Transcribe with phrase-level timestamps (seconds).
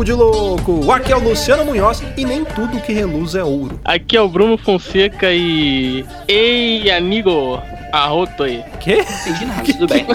[0.00, 0.90] Papo de Louco.
[0.90, 3.78] Aqui é o Luciano Munhoz e nem tudo que reluz é ouro.
[3.84, 6.04] Aqui é o Bruno Fonseca e.
[6.26, 7.60] Ei, amigo!
[7.92, 8.64] Arroto aí.
[8.78, 8.96] Quê?
[8.96, 10.06] Não entendi nada, tudo bem.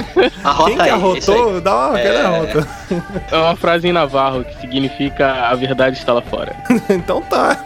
[0.44, 1.62] Arrota Quem que aí, arrotou?
[1.62, 2.02] Dá uma É.
[2.02, 2.68] aquela arrota.
[3.32, 6.56] É uma frase em navarro que significa a verdade está lá fora.
[6.90, 7.58] então tá.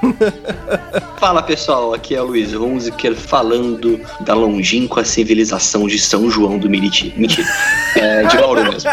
[1.17, 6.69] Fala pessoal, aqui é o Luiz Hunziker falando da longínqua civilização de São João do
[6.69, 7.13] Meriti.
[7.17, 7.47] Mentira.
[7.95, 8.89] É, de Bauru mesmo.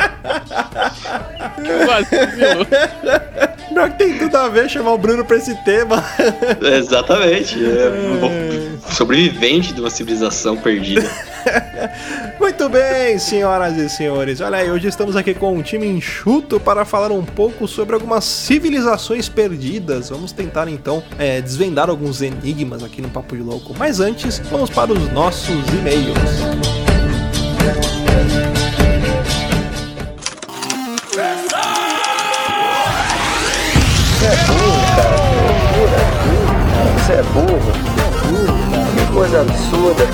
[1.56, 2.66] Que vacilo.
[3.68, 6.02] Pior que tem tudo a ver chamar o Bruno pra esse tema.
[6.60, 7.56] Exatamente.
[7.64, 8.20] É, um
[8.96, 11.08] sobrevivente de uma civilização perdida.
[12.40, 14.40] Muito bem, senhoras e senhores.
[14.40, 18.24] Olha aí, hoje estamos aqui com um time enxuto para falar um pouco sobre algumas
[18.24, 20.08] civilizações perdidas.
[20.08, 23.74] Vamos tentar então é, desvendar alguns enigmas aqui no Papo de Louco.
[23.78, 26.16] Mas antes, vamos para os nossos e-mails.
[37.06, 37.45] Você é burro, você
[39.16, 40.04] coisa absurda.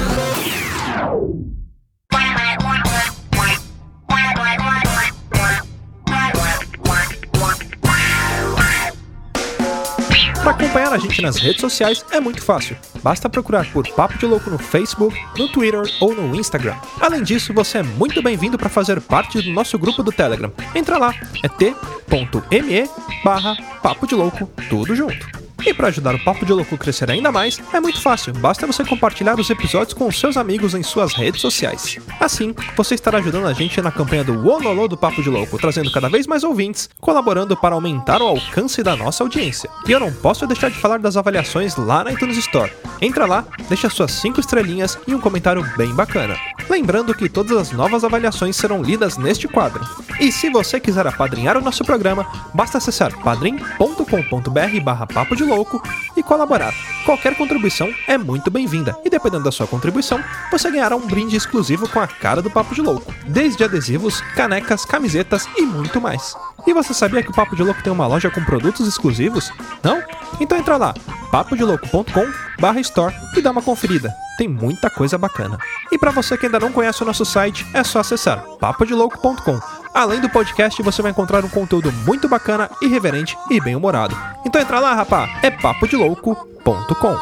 [10.41, 12.77] Para acompanhar a gente nas redes sociais é muito fácil.
[13.03, 16.77] Basta procurar por Papo de Louco no Facebook, no Twitter ou no Instagram.
[17.01, 20.53] Além disso, você é muito bem-vindo para fazer parte do nosso grupo do Telegram.
[20.77, 21.13] Entra lá,
[21.43, 22.89] é t.me
[23.25, 25.42] barra Papo de Louco, tudo junto.
[25.65, 28.67] E para ajudar o Papo de Louco a crescer ainda mais, é muito fácil, basta
[28.67, 31.99] você compartilhar os episódios com seus amigos em suas redes sociais.
[32.19, 35.93] Assim, você estará ajudando a gente na campanha do Ololô do Papo de Louco, trazendo
[35.93, 39.71] cada vez mais ouvintes, colaborando para aumentar o alcance da nossa audiência.
[39.87, 42.73] E eu não posso deixar de falar das avaliações lá na iTunes Store.
[43.01, 46.37] Entra lá, deixa suas 5 estrelinhas e um comentário bem bacana.
[46.69, 49.85] Lembrando que todas as novas avaliações serão lidas neste quadro.
[50.21, 55.83] E se você quiser apadrinhar o nosso programa, basta acessar padrim.com.br barra papo de louco
[56.17, 56.73] e colaborar.
[57.05, 61.89] Qualquer contribuição é muito bem-vinda e dependendo da sua contribuição, você ganhará um brinde exclusivo
[61.89, 66.35] com a cara do Papo de Louco, desde adesivos, canecas, camisetas e muito mais.
[66.67, 69.53] E você sabia que o Papo de Louco tem uma loja com produtos exclusivos?
[69.83, 70.03] Não?
[70.41, 70.95] Então entra lá,
[71.31, 74.15] papodelouco.com barra store e dá uma conferida.
[74.39, 75.59] Tem muita coisa bacana.
[75.91, 79.82] E para você que ainda não conhece o nosso site, é só acessar papodelouco.com.
[79.95, 84.17] Além do podcast, você vai encontrar um conteúdo muito bacana, irreverente e bem-humorado.
[84.45, 87.17] Então entra lá, rapá, é papodelouco.com.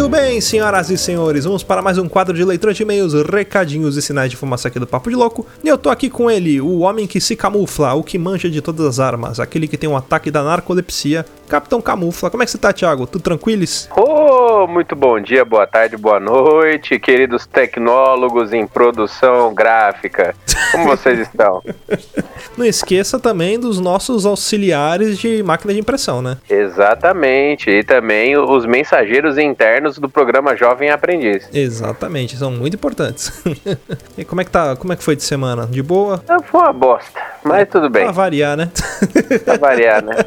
[0.00, 3.98] Muito bem, senhoras e senhores, vamos para mais um quadro de leitura de e-mails, recadinhos
[3.98, 5.46] e sinais de fumaça aqui do Papo de Louco.
[5.62, 8.62] E eu tô aqui com ele, o homem que se camufla, o que manja de
[8.62, 12.30] todas as armas, aquele que tem um ataque da narcolepsia, Capitão Camufla.
[12.30, 13.06] Como é que você tá, Thiago?
[13.06, 13.90] Tudo tranquilos?
[13.94, 20.34] Oh, muito bom dia, boa tarde, boa noite, queridos tecnólogos em produção gráfica.
[20.70, 21.60] Como vocês estão?
[22.56, 26.38] Não esqueça também dos nossos auxiliares de máquina de impressão, né?
[26.48, 31.48] Exatamente, e também os mensageiros internos do programa Jovem Aprendiz.
[31.52, 33.32] Exatamente, são muito importantes.
[34.16, 34.76] e como é que tá?
[34.76, 35.66] Como é que foi de semana?
[35.66, 36.22] De boa?
[36.28, 38.70] Ah, Foi uma bosta, mas tudo bem, Pra variar, né?
[39.44, 40.14] pra variar, né?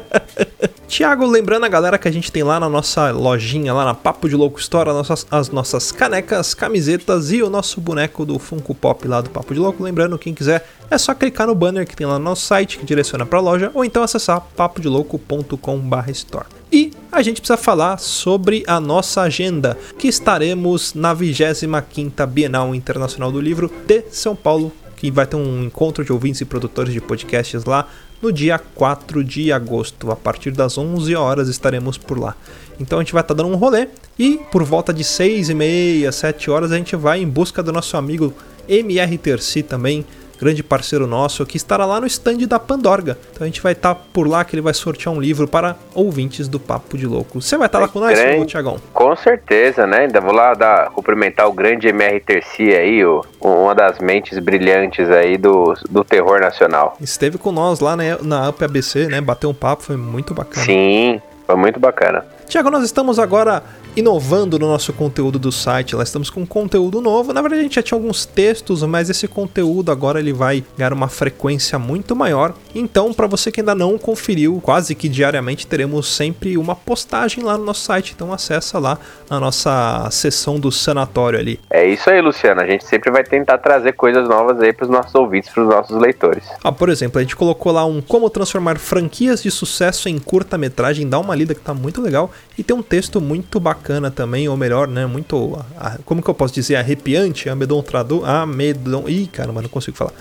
[0.86, 4.28] Tiago, lembrando a galera que a gente tem lá na nossa lojinha, lá na Papo
[4.28, 8.74] de Louco Store, as nossas, as nossas canecas, camisetas e o nosso boneco do Funko
[8.74, 9.82] Pop lá do Papo de Louco.
[9.82, 12.84] Lembrando, quem quiser, é só clicar no banner que tem lá no nosso site, que
[12.84, 16.46] direciona pra loja, ou então acessar papodelouco.com.br store.
[16.74, 23.30] E a gente precisa falar sobre a nossa agenda, que estaremos na 25ª Bienal Internacional
[23.30, 27.00] do Livro de São Paulo, que vai ter um encontro de ouvintes e produtores de
[27.00, 27.88] podcasts lá
[28.20, 30.10] no dia 4 de agosto.
[30.10, 32.36] A partir das 11 horas estaremos por lá.
[32.80, 33.86] Então a gente vai estar dando um rolê
[34.18, 37.72] e por volta de 6 e meia, 7 horas a gente vai em busca do
[37.72, 38.34] nosso amigo
[38.68, 40.04] MR Terci também,
[40.38, 43.18] grande parceiro nosso, que estará lá no stand da Pandorga.
[43.32, 46.48] Então a gente vai estar por lá que ele vai sortear um livro para ouvintes
[46.48, 47.40] do Papo de Louco.
[47.40, 48.46] Você vai estar lá com nós, Grande.
[48.46, 48.78] Tiagão?
[48.92, 50.00] Com certeza, né?
[50.00, 55.10] Ainda vou lá dar, cumprimentar o grande MR Terci aí, o, uma das mentes brilhantes
[55.10, 56.96] aí do, do terror nacional.
[57.00, 59.20] Esteve com nós lá né, na Up ABC, né?
[59.20, 60.64] Bateu um papo, foi muito bacana.
[60.64, 62.24] Sim, foi muito bacana.
[62.48, 63.62] Tiago, nós estamos agora
[63.96, 65.94] inovando no nosso conteúdo do site.
[65.94, 67.32] Nós estamos com um conteúdo novo.
[67.32, 70.92] Na verdade, a gente já tinha alguns textos, mas esse conteúdo agora ele vai ganhar
[70.92, 72.54] uma frequência muito maior.
[72.74, 77.56] Então, para você que ainda não conferiu, quase que diariamente teremos sempre uma postagem lá
[77.56, 78.12] no nosso site.
[78.14, 78.98] Então, acessa lá
[79.30, 81.60] a nossa seção do sanatório ali.
[81.70, 82.60] É isso aí, Luciano.
[82.60, 85.68] A gente sempre vai tentar trazer coisas novas aí para os nossos ouvintes, para os
[85.68, 86.44] nossos leitores.
[86.62, 91.08] Ah, por exemplo, a gente colocou lá um como transformar franquias de sucesso em curta-metragem.
[91.08, 94.56] Dá uma lida que tá muito legal e tem um texto muito bacana também, ou
[94.56, 95.58] melhor, né, muito,
[96.04, 99.08] como que eu posso dizer, arrepiante, amedrontador, amedron...
[99.08, 100.12] Ih, caramba, não consigo falar.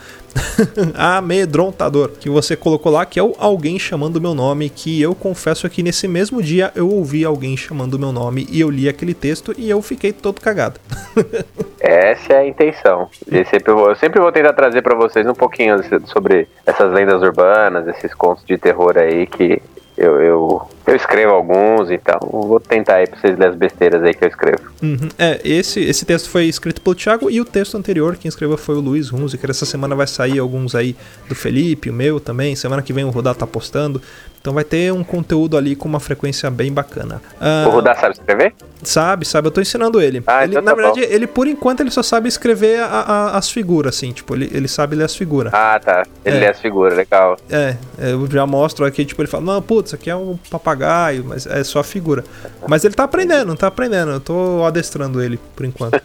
[0.95, 5.69] amedrontador, que você colocou lá, que é o alguém chamando meu nome, que eu confesso
[5.69, 9.53] que nesse mesmo dia eu ouvi alguém chamando meu nome e eu li aquele texto
[9.57, 10.79] e eu fiquei todo cagado.
[11.79, 13.09] Essa é a intenção.
[13.29, 15.77] Eu sempre vou, eu sempre vou tentar trazer para vocês um pouquinho
[16.07, 19.61] sobre essas lendas urbanas, esses contos de terror aí que
[19.97, 24.13] eu, eu, eu escrevo alguns, então vou tentar aí pra vocês lerem as besteiras aí
[24.13, 24.61] que eu escrevo.
[24.81, 25.09] Uhum.
[25.17, 28.75] É, esse, esse texto foi escrito pelo Thiago e o texto anterior, quem escreveu foi
[28.75, 29.49] o Luiz Hunziker.
[29.49, 30.95] Essa semana vai sair alguns aí
[31.29, 32.55] do Felipe, o meu também.
[32.55, 34.01] Semana que vem o Rodar tá postando.
[34.43, 37.21] Então vai ter um conteúdo ali com uma frequência bem bacana.
[37.39, 38.53] Uh, o Rudá sabe escrever?
[38.83, 39.47] Sabe, sabe.
[39.47, 40.23] Eu tô ensinando ele.
[40.27, 43.37] Ah, ele então na tá verdade, ele por enquanto ele só sabe escrever a, a,
[43.37, 44.11] as figuras, assim.
[44.11, 45.53] Tipo, ele, ele sabe ler as figuras.
[45.53, 46.03] Ah, tá.
[46.23, 46.39] Ele É.
[46.41, 47.37] lê as figuras, legal.
[47.49, 51.23] É, eu já mostro aqui, tipo, ele fala, não, putz, isso aqui é um papagaio,
[51.27, 52.23] mas é só a figura.
[52.67, 54.11] Mas ele tá aprendendo, tá aprendendo.
[54.11, 56.01] Eu tô adestrando ele por enquanto.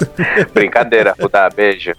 [0.52, 1.92] Brincadeira, Rudá, beijo.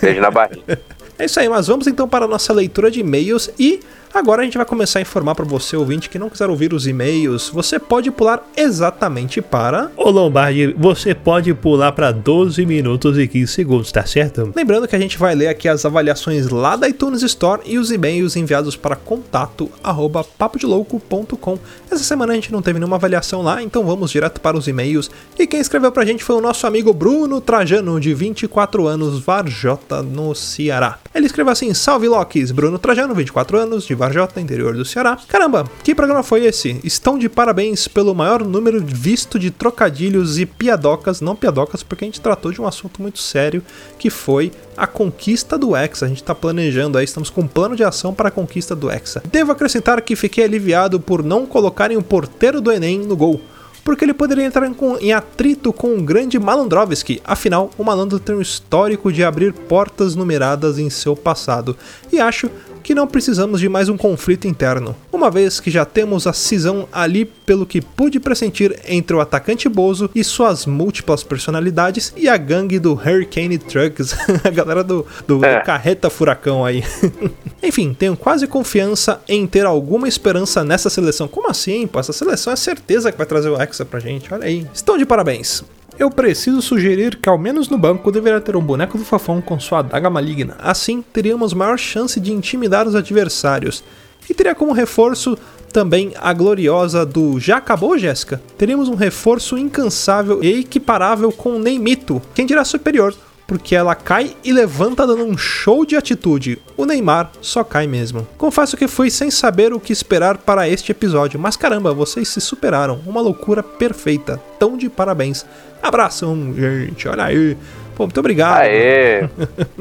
[0.00, 0.80] Beijo na barriga.
[1.18, 3.80] É isso aí, mas vamos então para a nossa leitura de e-mails e
[4.12, 6.86] agora a gente vai começar a informar para você, ouvinte, que não quiser ouvir os
[6.86, 9.90] e-mails, você pode pular exatamente para...
[9.96, 14.52] Ô Lombardi, você pode pular para 12 minutos e 15 segundos, tá certo?
[14.54, 17.90] Lembrando que a gente vai ler aqui as avaliações lá da iTunes Store e os
[17.90, 21.58] e-mails enviados para contato arroba papodelouco.com.
[21.90, 25.10] Essa semana a gente não teve nenhuma avaliação lá, então vamos direto para os e-mails.
[25.38, 30.02] E quem escreveu pra gente foi o nosso amigo Bruno Trajano, de 24 anos, Varjota,
[30.02, 30.98] no Ceará.
[31.14, 35.18] Ele escreveu assim: Salve Locks, Bruno Trajano, 24 anos, de Varjota, interior do Ceará.
[35.28, 36.80] Caramba, que programa foi esse?
[36.82, 42.08] Estão de parabéns pelo maior número visto de trocadilhos e piadocas, não piadocas, porque a
[42.08, 43.62] gente tratou de um assunto muito sério,
[43.98, 46.06] que foi a conquista do Hexa.
[46.06, 48.90] A gente tá planejando aí, estamos com um plano de ação para a conquista do
[48.90, 49.22] Hexa.
[49.30, 53.38] Devo acrescentar que fiquei aliviado por não colocarem o porteiro do Enem no gol
[53.84, 54.70] porque ele poderia entrar
[55.00, 57.20] em atrito com o grande Malandrovski.
[57.24, 61.76] Afinal, o malandro tem um histórico de abrir portas numeradas em seu passado.
[62.12, 62.50] E acho
[62.82, 66.88] que não precisamos de mais um conflito interno, uma vez que já temos a cisão
[66.92, 72.36] ali pelo que pude pressentir entre o atacante Bozo e suas múltiplas personalidades e a
[72.36, 75.58] gangue do Hurricane Trucks, a galera do, do, É.
[75.58, 76.82] do carreta furacão aí.
[77.62, 81.28] Enfim, tenho quase confiança em ter alguma esperança nessa seleção.
[81.28, 82.00] Como assim, pô?
[82.00, 84.32] Essa seleção é certeza que vai trazer o Hexa pra gente.
[84.32, 84.66] Olha aí.
[84.72, 85.62] Estão de parabéns.
[86.00, 89.60] Eu preciso sugerir que ao menos no banco deveria ter um boneco do Fafão com
[89.60, 90.56] sua adaga maligna.
[90.58, 93.84] Assim, teríamos maior chance de intimidar os adversários.
[94.26, 95.36] E teria como reforço
[95.70, 98.40] também a gloriosa do Já acabou, Jéssica?
[98.56, 103.14] Teríamos um reforço incansável e equiparável com o Neymito, quem dirá superior,
[103.50, 106.62] porque ela cai e levanta dando um show de atitude.
[106.76, 108.24] O Neymar só cai mesmo.
[108.38, 112.40] Confesso que fui sem saber o que esperar para este episódio, mas caramba, vocês se
[112.40, 113.00] superaram.
[113.04, 114.40] Uma loucura perfeita.
[114.56, 115.44] Tão de parabéns.
[115.82, 117.08] Abração, gente.
[117.08, 117.56] Olha aí.
[118.00, 118.60] Pô, muito obrigado.
[118.62, 119.28] Aê!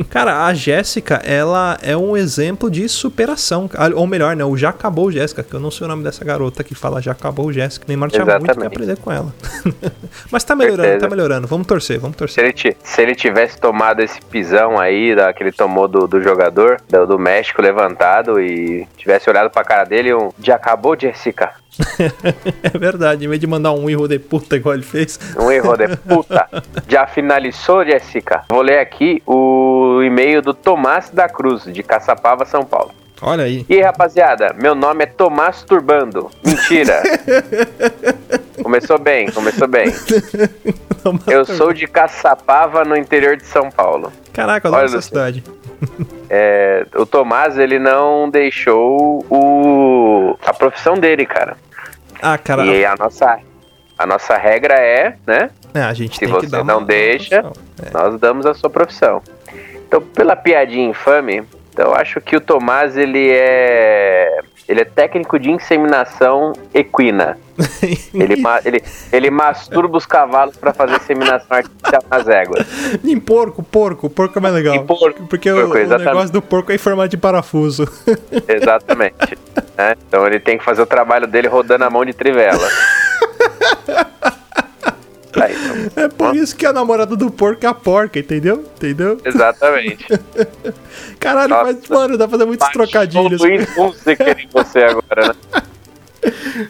[0.10, 3.70] Cara, a Jéssica, ela é um exemplo de superação.
[3.74, 4.44] Ah, Ou melhor, né?
[4.44, 7.14] O Já Acabou Jéssica, que eu não sei o nome dessa garota que fala Já
[7.14, 7.86] Acabou Jéssica.
[7.88, 8.74] Neymar tinha muito que Exatamente.
[8.74, 9.34] aprender com ela.
[10.30, 11.08] Mas tá melhorando, Certeza.
[11.08, 11.48] tá melhorando.
[11.48, 12.44] Vamos torcer, vamos Se torcer.
[12.44, 16.22] ele, ti- se ele tivesse tomado esse pisão aí, da, que ele tomou do, do
[16.22, 20.30] jogador, do, do México levantado, e tivesse olhado pra cara dele, um.
[20.44, 21.52] Já acabou, Jessica?
[22.64, 25.20] É verdade, em vez de mandar um erro de puta igual ele fez.
[25.38, 26.48] Um erro de puta.
[26.88, 28.44] Já finalizou, Jessica?
[28.50, 32.92] Vou ler aqui o e-mail do Tomás da Cruz, de Caçapava, São Paulo.
[33.22, 33.66] Olha aí.
[33.68, 36.30] E aí, rapaziada, meu nome é Tomás Turbando.
[36.46, 37.02] Mentira.
[38.64, 39.88] começou bem, começou bem.
[41.28, 44.12] Eu sou de Caçapava, no interior de São Paulo.
[44.32, 45.44] Caraca, eu adoro Olha, essa cidade.
[46.30, 51.58] É, o Tomás, ele não deixou o, a profissão dele, cara.
[52.22, 52.66] Ah, cara.
[52.66, 53.40] E a nossa,
[53.98, 55.50] a nossa regra é, né?
[55.74, 57.44] É, a gente Se você não deixa.
[57.84, 57.90] É.
[57.92, 59.22] Nós damos a sua profissão.
[59.88, 61.44] Então, pela piadinha infame,
[61.74, 64.40] então eu acho que o Tomás, ele é...
[64.70, 67.40] Ele é técnico de inseminação equina.
[68.14, 72.66] Ele, ele, ele masturba os cavalos pra fazer inseminação artificial nas éguas.
[73.04, 74.76] Em porco, porco, porco é mais legal.
[74.76, 77.86] E porco, Porque porco, o, o negócio do porco é em formato de parafuso.
[78.48, 79.38] Exatamente.
[79.78, 79.96] né?
[80.08, 82.68] Então ele tem que fazer o trabalho dele rodando a mão de trivela.
[85.36, 88.64] Aí, então, É por isso que a namorada do porco é a porca, entendeu?
[88.78, 89.20] Entendeu?
[89.24, 90.06] exatamente.
[91.20, 91.64] Caralho, Nossa.
[91.66, 93.40] mas, mano, dá pra fazer muitos trocadilhos.
[93.42, 95.34] Luiz Fonseca em você agora, né?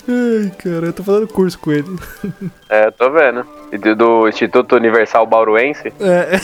[0.08, 1.88] Ai, cara, eu tô fazendo curso com ele.
[2.70, 3.46] É, tô vendo.
[3.80, 5.92] Do- Do Instituto Universal Bauruense.
[6.00, 6.40] É,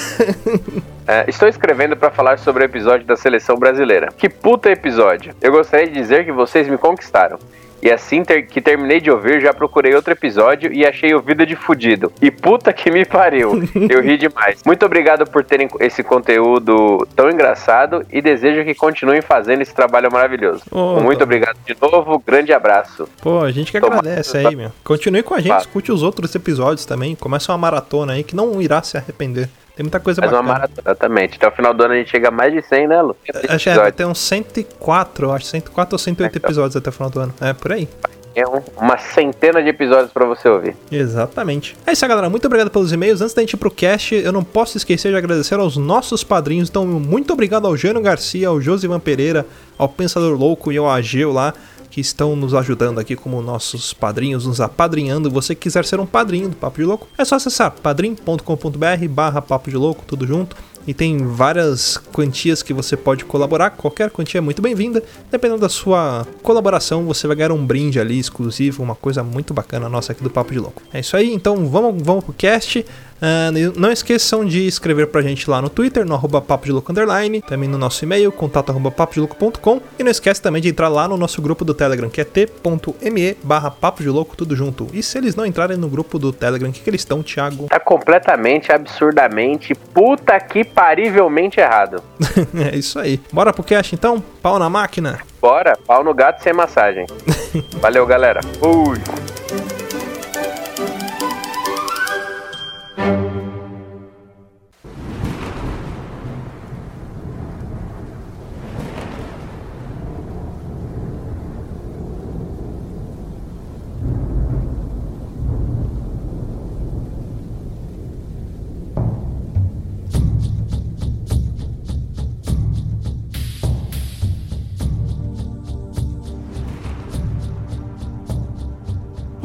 [1.07, 4.09] É, estou escrevendo para falar sobre o episódio da seleção brasileira.
[4.17, 5.35] Que puta episódio!
[5.39, 7.37] Eu gostaria de dizer que vocês me conquistaram.
[7.85, 11.45] E assim ter- que terminei de ouvir, já procurei outro episódio e achei o Vida
[11.45, 12.11] de Fudido.
[12.19, 13.51] E puta que me pariu!
[13.87, 14.61] Eu ri demais.
[14.65, 20.11] Muito obrigado por terem esse conteúdo tão engraçado e desejo que continuem fazendo esse trabalho
[20.11, 20.63] maravilhoso.
[20.71, 23.07] Ô, Muito obrigado de novo, grande abraço.
[23.21, 24.71] pô, a gente que agradece aí, meu.
[24.83, 27.15] Continue com a gente, escute os outros episódios também.
[27.15, 29.47] Começa uma maratona aí que não irá se arrepender.
[29.75, 30.47] Tem muita coisa uma bacana.
[30.47, 31.35] maratona, exatamente.
[31.37, 33.15] Até o final do ano a gente chega a mais de 100, né, Lu?
[33.49, 36.93] Acho que é, vai ter uns 104, eu acho, 104 ou 108 episódios até o
[36.93, 37.33] final do ano.
[37.41, 37.87] É, por aí.
[38.33, 40.75] É um- uma centena de episódios pra você ouvir.
[40.91, 41.75] Exatamente.
[41.87, 42.29] É isso aí, galera.
[42.29, 43.21] Muito obrigado pelos e-mails.
[43.21, 46.67] Antes da gente ir pro cast, eu não posso esquecer de agradecer aos nossos padrinhos.
[46.69, 49.45] Então, muito obrigado ao Jânio Garcia, ao Josivan Pereira,
[49.77, 51.53] ao Pensador Louco e ao Ageu lá,
[51.95, 55.31] que estão nos ajudando aqui como nossos padrinhos, nos apadrinhando.
[55.31, 59.69] Você quiser ser um padrinho do Papo de Louco, é só acessar padrim.com.br barra Papo
[59.69, 60.57] de Louco, tudo junto.
[60.85, 63.69] E tem várias quantias que você pode colaborar.
[63.71, 65.01] Qualquer quantia é muito bem-vinda.
[65.31, 69.87] Dependendo da sua colaboração, você vai ganhar um brinde ali exclusivo, uma coisa muito bacana
[69.87, 70.81] nossa aqui do Papo de Louco.
[70.93, 72.85] É isso aí, então vamos, vamos pro cast.
[73.21, 76.91] Ah, não esqueçam de escrever pra gente lá no Twitter, no arroba papo de louco
[76.91, 81.07] underline, também no nosso e-mail, contato arroba papodelouco.com e não esquece também de entrar lá
[81.07, 84.87] no nosso grupo do Telegram, que é t.me barra papo de louco, tudo junto.
[84.93, 87.67] E se eles não entrarem no grupo do Telegram, o que, que eles estão, Thiago?
[87.67, 92.03] Tá completamente, absurdamente, puta que parivelmente errado.
[92.55, 93.19] é isso aí.
[93.31, 94.23] Bora pro cast então?
[94.41, 95.19] Pau na máquina?
[95.41, 97.05] Bora, pau no gato sem massagem.
[97.79, 98.41] Valeu, galera.
[98.59, 99.34] Fui.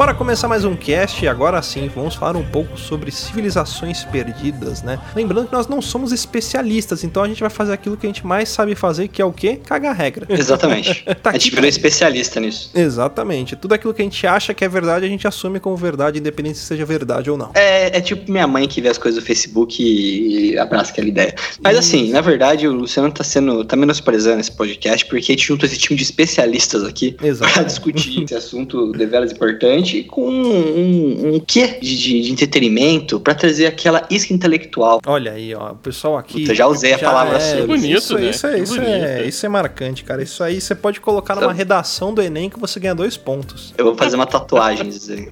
[0.00, 4.83] Bora começar mais um cast e agora sim vamos falar um pouco sobre civilizações perdidas,
[4.83, 4.99] né?
[5.14, 8.26] Lembrando que nós não somos especialistas, então a gente vai fazer aquilo que a gente
[8.26, 9.61] mais sabe fazer, que é o quê?
[9.62, 10.26] Cagar regra.
[10.26, 11.04] Exatamente.
[11.21, 12.71] Tá a gente virou especialista nisso.
[12.75, 13.54] Exatamente.
[13.54, 16.57] Tudo aquilo que a gente acha que é verdade, a gente assume como verdade, independente
[16.57, 17.50] se seja verdade ou não.
[17.54, 21.35] É, é tipo minha mãe que vê as coisas do Facebook e, abraça aquela ideia.
[21.62, 23.64] Mas assim, na verdade, o Luciano tá sendo.
[23.66, 28.23] tá menosprezando esse podcast, porque a gente juntou esse time de especialistas aqui pra discutir
[28.23, 34.06] esse assunto deveras importante com um, um quê de, de, de entretenimento pra trazer aquela
[34.11, 35.00] isca intelectual.
[35.06, 36.42] Olha aí, ó, o pessoal aqui.
[36.42, 37.66] Puta, já usei a palavra é, sua.
[37.66, 38.30] Bonito, isso, né?
[38.30, 38.90] Isso, é, isso, bonito.
[38.90, 40.23] é, isso é marcante, cara.
[40.23, 43.75] Isso aí você pode colocar numa redação do Enem que você ganha dois pontos.
[43.76, 45.28] Eu vou fazer uma tatuagem disso aí.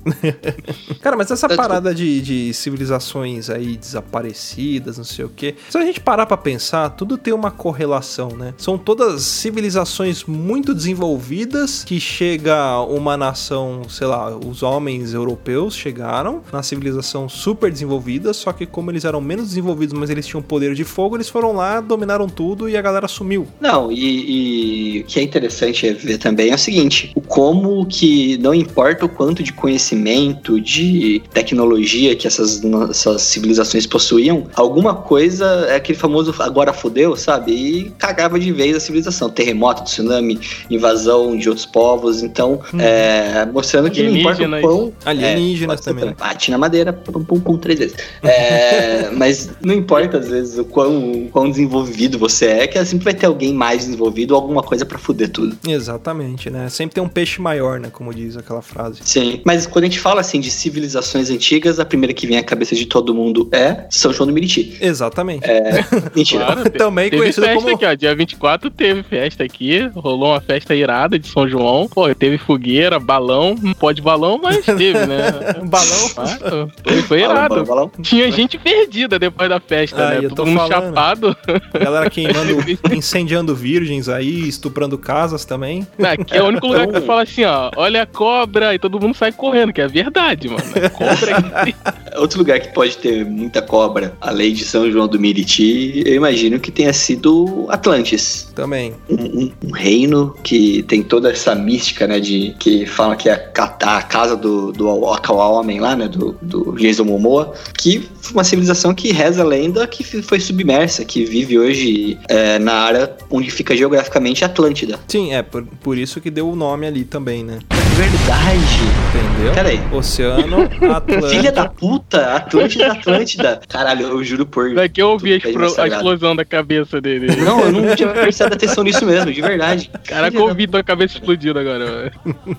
[1.00, 5.54] Cara, mas essa tô- parada de, de civilizações aí desaparecidas, não sei o quê.
[5.68, 8.54] Se a gente parar pra pensar, tudo tem uma correlação, né?
[8.56, 16.42] São todas civilizações muito desenvolvidas que chega uma nação, sei lá, os homens europeus chegaram
[16.52, 20.74] na civilização super desenvolvida, só que como eles eram menos desenvolvidos, mas eles tinham poder
[20.74, 23.46] de fogo, eles foram lá, dominaram tudo e a galera sumiu.
[23.60, 28.38] Não, e, e o que é interessante ver também é o seguinte: o como que
[28.38, 35.66] não importa o quanto de conhecimento, de tecnologia que essas, essas civilizações possuíam, alguma coisa
[35.68, 37.52] é aquele famoso agora fodeu, sabe?
[37.52, 39.30] E cagava de vez a civilização.
[39.30, 40.40] Terremoto, tsunami,
[40.70, 42.22] invasão de outros povos.
[42.22, 44.61] Então, é, mostrando que não Alienígenas.
[44.61, 44.92] quão.
[45.04, 46.14] Alienígenas ser também?
[46.18, 47.97] Bate na madeira, pum, pum, pum, três vezes.
[48.23, 53.04] É, mas não importa, às vezes, o quão, o quão desenvolvido você é, que sempre
[53.04, 55.56] vai ter alguém mais desenvolvido ou alguma coisa pra fuder tudo.
[55.66, 56.68] Exatamente, né?
[56.68, 57.88] Sempre tem um peixe maior, né?
[57.92, 59.00] Como diz aquela frase.
[59.04, 62.42] Sim, mas quando a gente fala assim de civilizações antigas, a primeira que vem à
[62.42, 64.76] cabeça de todo mundo é São João do Meriti.
[64.80, 65.47] Exatamente.
[66.14, 66.44] Mentira.
[66.47, 67.94] Claro, te- Também teve conhecido festa como aqui, ó.
[67.94, 69.88] Dia 24 teve festa aqui.
[69.94, 71.88] Rolou uma festa irada de São João.
[71.88, 73.54] Pô, teve fogueira, balão.
[73.61, 75.30] Não pode balão, mas teve, né?
[75.64, 76.10] balão.
[76.16, 77.90] Ah, foi, foi Balão, balão, balão.
[78.02, 80.25] Tinha gente perdida depois da festa, Aí, né?
[80.26, 80.84] eu tô Todo mundo falando.
[80.87, 81.37] chapado.
[81.78, 82.56] Galera queimando,
[82.94, 85.87] incendiando virgens aí, estuprando casas também.
[86.02, 89.14] Aqui é o único lugar que fala assim, ó, olha a cobra, e todo mundo
[89.14, 90.62] sai correndo, que é verdade, mano.
[90.84, 91.32] A cobra
[92.14, 96.14] é Outro lugar que pode ter muita cobra, além de São João do Meriti, eu
[96.14, 98.50] imagino que tenha sido Atlantis.
[98.54, 98.94] Também.
[99.08, 102.18] Um, um- um reino que tem toda essa mística, né?
[102.20, 106.08] De que fala que é a, ca- a casa do, do Akawa Homem lá, né?
[106.08, 107.54] Do, do Jason Momoa.
[107.76, 112.58] Que foi uma civilização que reza a lenda que foi submersa, que vive hoje é,
[112.58, 114.98] na área onde fica geograficamente Atlântida.
[115.06, 117.58] Sim, é por, por isso que deu o nome ali também, né?
[117.98, 118.84] Verdade!
[119.08, 119.52] Entendeu?
[119.54, 119.80] Peraí.
[119.92, 120.62] Oceano
[120.94, 121.26] Atlântico.
[121.34, 122.36] Filha da puta!
[122.36, 123.60] Atlântida, Atlântida!
[123.68, 124.72] Caralho, eu juro por.
[124.72, 125.94] Daqui eu ouvi a, que é explo- a sagrado.
[125.96, 127.26] explosão da cabeça dele.
[127.42, 129.90] Não, eu não tinha prestado atenção nisso mesmo, de verdade.
[130.06, 132.12] Caraca, eu da- ouvi tua cabeça explodindo agora.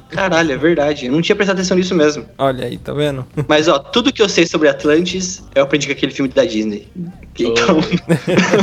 [0.09, 1.05] Caralho, é verdade.
[1.05, 2.25] Eu não tinha prestado atenção nisso mesmo.
[2.37, 3.25] Olha aí, tá vendo?
[3.47, 6.85] Mas, ó, tudo que eu sei sobre Atlantis, eu aprendi com aquele filme da Disney.
[7.45, 7.77] Então,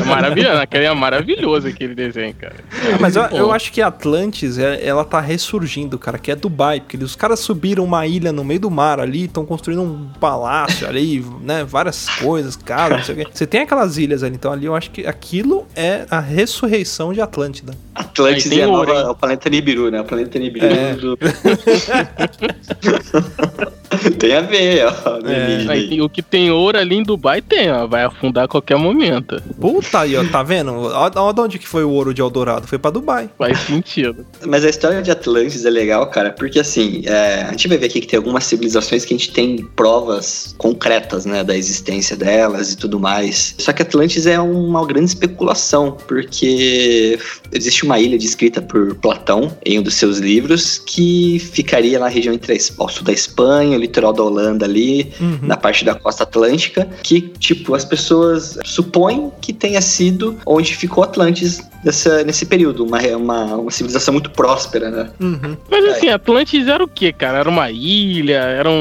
[0.01, 2.57] É maravilhoso, aquele é maravilhoso aquele desenho, cara.
[2.73, 6.81] Ah, mas eu, eu acho que Atlantis, é- ela tá ressurgindo, cara, que é Dubai,
[6.81, 10.87] porque os caras subiram uma ilha no meio do mar ali, estão construindo um palácio
[10.87, 13.27] ali, né, várias coisas, casas, não sei o quê.
[13.33, 17.21] Você tem aquelas ilhas ali, então ali eu acho que aquilo é a ressurreição de
[17.21, 17.75] Atlântida.
[18.15, 18.73] Tem é hein?
[18.73, 20.01] é o planeta Nibiru, né?
[20.01, 20.95] O planeta Nibiru É.
[20.95, 21.19] do...
[24.19, 25.19] tem a ver, ó.
[25.29, 25.67] É.
[25.69, 27.87] Aí, o que tem ouro ali em Dubai tem, ó.
[27.87, 29.41] Vai afundar a qualquer momento.
[29.61, 30.73] Puta aí, ó, tá vendo?
[30.73, 32.67] Ó de onde que foi o ouro de Eldorado?
[32.67, 33.29] Foi pra Dubai.
[33.39, 34.27] Faz sentido.
[34.47, 37.87] Mas a história de Atlantis é legal, cara, porque assim, é, a gente vai ver
[37.87, 42.73] aqui que tem algumas civilizações que a gente tem provas concretas, né, da existência delas
[42.73, 43.55] e tudo mais.
[43.59, 47.19] Só que Atlantis é uma grande especulação, porque
[47.53, 52.35] existe uma ilha descrita por Platão em um dos seus livros que ficaria na região
[52.35, 55.39] entre a sul da Espanha, o litoral da Holanda ali, Uhum.
[55.43, 61.05] na parte da costa atlântica, que, tipo, as pessoas supõem que tenha sido onde ficou
[61.05, 65.11] Atlantis nessa, nesse período, uma, uma, uma civilização muito próspera, né?
[65.21, 65.57] Uhum.
[65.71, 65.91] Mas É.
[65.91, 67.39] assim, Atlantis era o quê, cara?
[67.39, 68.37] Era uma ilha?
[68.39, 68.75] Era um,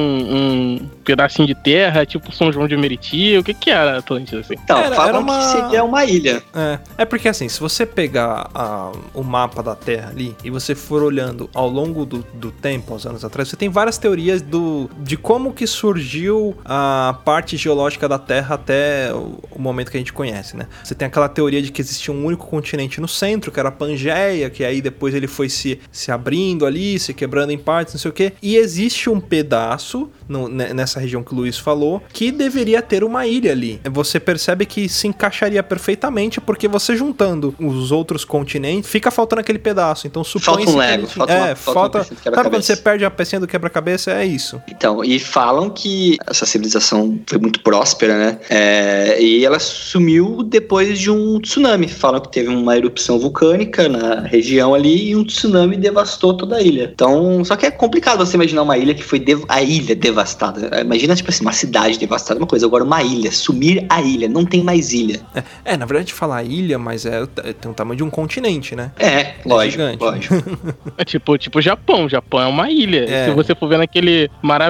[0.82, 3.38] um pedacinho de terra, tipo São João de Meriti?
[3.38, 4.56] O que que era Atlantis, assim?
[4.64, 6.42] Então, Era- falam era uma- que seria uma ilha.
[6.54, 10.74] É, é porque assim, se você pegar a- o mapa da Terra ali e você
[10.74, 14.85] for olhando ao longo do, do tempo, aos anos atrás, você tem várias teorias do,
[15.00, 20.00] de como que surgiu a parte geológica da Terra até o, o momento que a
[20.00, 20.68] gente conhece, né?
[20.84, 23.72] Você tem aquela teoria de que existia um único continente no centro, que era a
[23.72, 28.00] Pangeia, que aí depois ele foi se, se abrindo ali, se quebrando em partes, não
[28.00, 28.34] sei o quê.
[28.42, 33.04] E existe um pedaço no- ne- nessa região que o Luiz falou que deveria ter
[33.04, 33.80] uma ilha ali.
[33.92, 39.60] Você percebe que se encaixaria perfeitamente porque você juntando os outros continentes, fica faltando aquele
[39.60, 40.08] pedaço.
[40.08, 42.00] Então supõe Falta um Lego, falta é, uma- falta falta.
[42.00, 44.12] do sabe quando você perde a pecinha do quebra-cabeça?
[44.12, 44.62] É isso.
[44.76, 48.40] Então, e falam que essa civilização foi muito próspera, né?
[48.50, 51.88] É, e ela sumiu depois de um tsunami.
[51.88, 56.62] Falam que teve uma erupção vulcânica na região ali e um tsunami devastou toda a
[56.62, 56.92] ilha.
[56.94, 60.82] Então, só que é complicado você imaginar uma ilha que foi a ilha devastada.
[60.82, 62.66] Imagina, tipo assim, uma cidade devastada, uma coisa.
[62.66, 65.22] Agora, uma ilha, sumir a ilha, não tem mais ilha.
[65.64, 67.26] É, na verdade falar ilha, mas é
[67.60, 68.92] tem o tamanho de um continente, né?
[69.00, 70.04] É, lógico, gigante.
[70.04, 70.36] lógico.
[70.98, 72.08] É tipo, tipo Japão.
[72.08, 73.06] Japão é uma ilha.
[73.10, 73.26] É.
[73.26, 74.65] Se você for ver naquele maravilhoso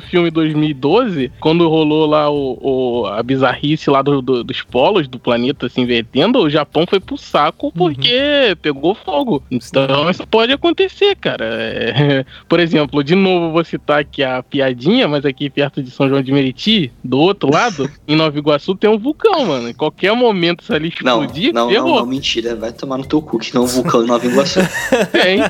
[0.00, 5.18] filme 2012, quando rolou lá o, o- a bizarrice lá do- do- dos polos do
[5.18, 9.42] planeta se invertendo, o Japão foi pro saco porque pegou fogo.
[9.50, 11.44] Então isso pode acontecer, cara.
[11.44, 16.08] É, Por exemplo, de novo vou citar aqui a piadinha, mas aqui perto de São
[16.08, 19.68] João de Meriti, do outro lado, em Nova Iguaçu, tem um vulcão, mano.
[19.68, 21.96] Em qualquer momento se ali Não, explodir, não, não, ferrou.
[22.00, 22.54] não, mentira.
[22.56, 24.60] Vai tomar no teu cu, que não é um vulcão em Nova Iguaçu.
[25.12, 25.40] Tem.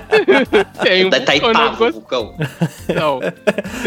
[0.82, 1.92] tem um vulcão Iguaçu.
[1.92, 2.34] vulcão.
[2.94, 3.20] Não.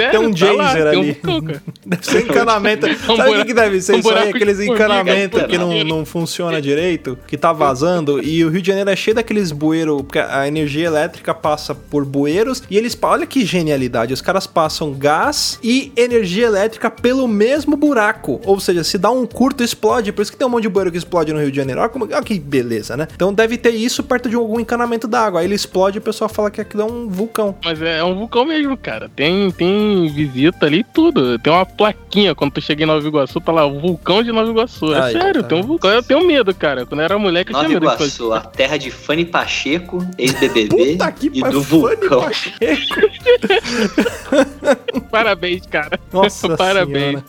[0.04, 1.62] Sério, Tem um tá um ali.
[1.86, 2.88] Deve ser encanamento.
[3.04, 4.30] Um Sabe o que, que deve ser um isso aí?
[4.30, 8.24] Aqueles encanamentos que não, não funciona direito, que tá vazando.
[8.24, 12.06] E o Rio de Janeiro é cheio daqueles bueiros, porque a energia elétrica passa por
[12.06, 12.64] bueiros.
[12.70, 18.40] E eles, olha que genialidade, os caras passam gás e energia elétrica pelo mesmo buraco.
[18.46, 20.12] Ou seja, se dá um curto, explode.
[20.12, 21.82] Por isso que tem um monte de bueiro que explode no Rio de Janeiro.
[21.82, 23.08] Olha, como, olha que beleza, né?
[23.14, 25.42] Então deve ter isso perto de algum encanamento d'água.
[25.42, 27.56] Aí ele explode e o pessoal fala que aquilo é um vulcão.
[27.64, 29.10] Mas é, é um vulcão mesmo, cara.
[29.16, 31.38] Tem, tem visita ali e tudo.
[31.40, 34.50] Tem uma plaquinha quando tu chega em Nova Iguaçu, tá lá, o vulcão de Nova
[34.50, 34.94] Iguaçu.
[34.94, 35.50] É sério, tá.
[35.50, 35.90] tem um vulcão.
[35.92, 36.86] Eu tenho medo, cara.
[36.86, 38.24] Quando eu era moleque, eu Nova tinha medo de fazer.
[38.24, 40.98] Iguaçu, a terra de Fanny Pacheco, ex-BBB
[41.34, 42.22] e do vulcão.
[42.22, 42.64] Pacheco.
[45.12, 46.00] Parabéns, cara.
[46.12, 47.22] Nossa Parabéns.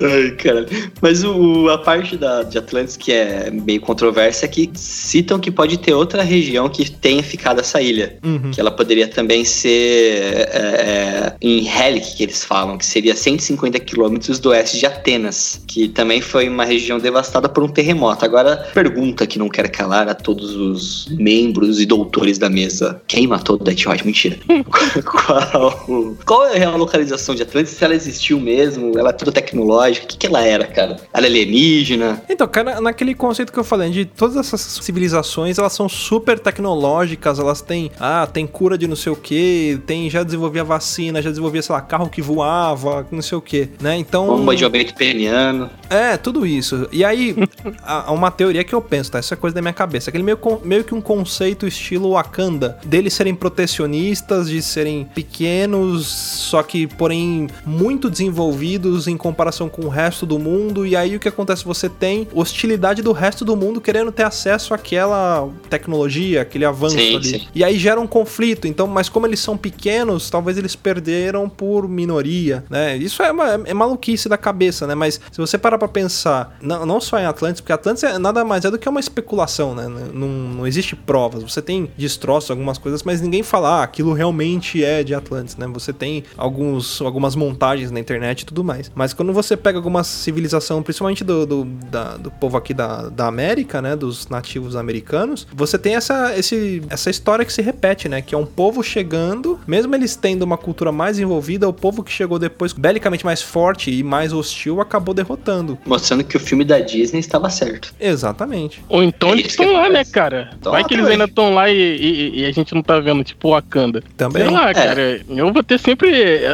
[0.00, 0.66] Ai, cara.
[1.00, 5.50] Mas o, a parte da, de Atlantis que é meio controversa é que citam que
[5.50, 8.18] pode ter outra região que tenha ficado essa ilha.
[8.22, 8.50] Uhum.
[8.50, 13.78] Que ela poderia também ser é, é, em Helic, que eles falam, que seria 150
[13.80, 18.24] quilômetros do oeste de Atenas, que também foi uma região devastada por um terremoto.
[18.24, 23.26] Agora, pergunta que não quer calar a todos os membros e doutores da mesa: quem
[23.26, 24.04] matou Death Watch?
[24.04, 24.38] Mentira.
[25.04, 25.86] qual,
[26.24, 27.72] qual é a localização de Atlantis?
[27.72, 28.98] Se ela existiu mesmo?
[28.98, 30.06] Ela é toda tecnológica?
[30.06, 30.96] O que, que ela era, cara?
[31.12, 32.22] Ela é alienígena?
[32.28, 37.38] Então, cara, naquele conceito que eu falei, de todas essas civilizações, elas são super tecnológicas,
[37.38, 41.30] elas têm, ah, tem cura de não sei o que, tem, já desenvolvia vacina, já
[41.30, 43.96] desenvolvia, sei lá, carro que voava, não sei o que, né?
[43.96, 44.26] Então.
[44.26, 45.70] Bomba de aumento peniano.
[45.88, 46.88] É, tudo isso.
[46.92, 47.34] E aí,
[47.82, 49.20] há uma teoria que eu penso, tá?
[49.20, 50.10] Isso é coisa da minha cabeça.
[50.10, 56.62] Aquele meio, meio que um conceito estilo Wakanda, deles serem protecionistas, de serem pequenos, só
[56.62, 60.86] que, porém, muito desenvolvidos em comparação com o resto do mundo.
[60.86, 61.64] E aí o que acontece?
[61.64, 67.16] Você tem hostilidade do resto do mundo querendo ter acesso àquela tecnologia, aquele avanço Sim,
[67.16, 67.28] ali.
[67.28, 67.46] sim.
[67.54, 68.66] E aí gera um conflito.
[68.66, 72.96] Então, mas como eles são pequenos, talvez eles perderam por minoria, né?
[72.96, 74.94] Isso é, uma, é maluquice da cabeça, né?
[74.94, 78.42] Mas se você parar pra pensar, não, não só em Atlantis, porque Atlantis é nada
[78.44, 79.86] mais é do que uma especulação, né?
[79.86, 81.42] Não, não existe provas.
[81.42, 85.66] Você tem destroços, algumas coisas, mas ninguém fala, ah, aquilo realmente é de Atlantis, né?
[85.74, 88.90] Você tem alguns, algumas montagens na internet e tudo mais.
[88.94, 93.26] Mas quando você pega alguma civilização, principalmente do, do, da- do povo aqui da, da
[93.26, 93.94] América, né?
[93.94, 98.22] Dos nativos americanos, você tem essa, esse, essa história que se repete, né?
[98.22, 102.10] Que é um povo chegando, mesmo eles tendo uma cultura mais envolvida, o povo que
[102.12, 105.76] chegou depois, belicamente mais forte e mais hostil, acabou derrotando.
[105.84, 107.92] Mostrando que o filme da Disney estava certo.
[108.00, 108.82] Exatamente.
[108.88, 110.50] Ou então É eles estão lá, né, cara?
[110.60, 112.98] Tão Vai lá que eles ainda estão lá e, e- e a gente não tá
[113.00, 114.02] vendo, tipo, Wakanda.
[114.16, 114.42] Também.
[114.44, 114.74] Sei lá, É.
[114.74, 115.20] cara.
[115.28, 116.10] Eu vou ter sempre.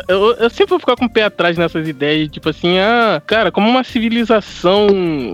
[0.09, 3.51] Eu, eu sempre vou ficar com o pé atrás nessas ideias, tipo assim, ah, cara,
[3.53, 4.87] como uma civilização,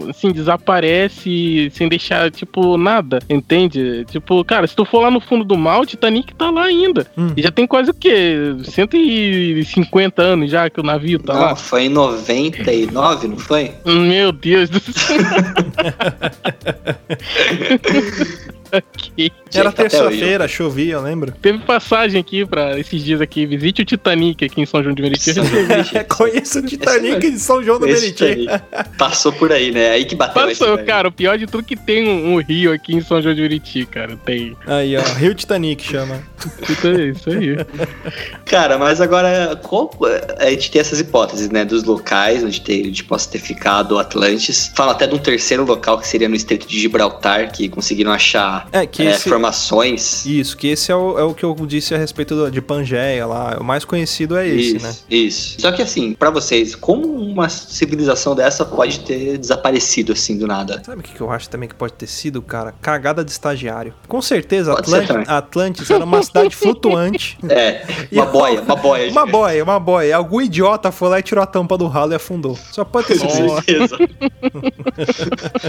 [0.09, 4.05] assim, desaparece sem deixar, tipo, nada, entende?
[4.11, 7.07] Tipo, cara, se tu for lá no fundo do mar, o Titanic tá lá ainda.
[7.16, 7.33] Hum.
[7.37, 8.55] E já tem quase o quê?
[8.88, 11.57] 150 anos já que o navio tá não, lá.
[11.57, 13.73] foi em 99, não foi?
[13.85, 15.19] Meu Deus do céu.
[19.52, 21.33] Era terça-feira, chovia, eu lembro.
[21.33, 23.44] Teve passagem aqui pra esses dias aqui.
[23.46, 25.30] Visite o Titanic aqui em São João de Meriti.
[25.94, 28.46] É, Conheço o Titanic de São João do Meriti.
[28.96, 29.90] Passou por aí, né?
[29.90, 32.94] Aí que bateu Passou, cara, o pior de tudo que tem um, um rio aqui
[32.94, 34.16] em São João de Meriti, cara.
[34.24, 34.56] Tem.
[34.66, 36.20] Aí, ó, Rio Titanic chama.
[36.68, 37.56] Isso aí, isso aí.
[38.46, 39.90] Cara, mas agora, qual-
[40.38, 41.64] a gente tem essas hipóteses, né?
[41.64, 44.70] Dos locais onde, ter, onde possa ter ficado Atlantis.
[44.74, 48.60] Fala até de um terceiro local que seria no Estreito de Gibraltar, que conseguiram achar
[48.73, 49.29] É, que é, esse...
[49.29, 50.25] formações.
[50.27, 53.27] Isso, que esse é o, é o que eu disse a respeito do- de Pangeia
[53.27, 53.57] lá.
[53.61, 54.94] O mais conhecido é esse, isso, né?
[55.11, 55.61] isso.
[55.61, 60.83] Só que assim, pra vocês, como uma civilização dessa pode ter desaparecido assim do nada?
[60.85, 62.75] Sabe o que eu acho também que pode ter sido, cara?
[62.81, 63.94] Cagada de estagiário.
[64.09, 65.29] Com certeza, Atlant-.
[65.29, 67.38] Atlantis era uma cidade flutuante.
[67.49, 69.11] É, uma boia, uma boia.
[69.11, 70.16] Uma boia, uma boia.
[70.16, 72.59] Algum idiota foi lá e tirou a tampa do ralo e afundou.
[72.73, 73.96] Só pode ter sido certeza.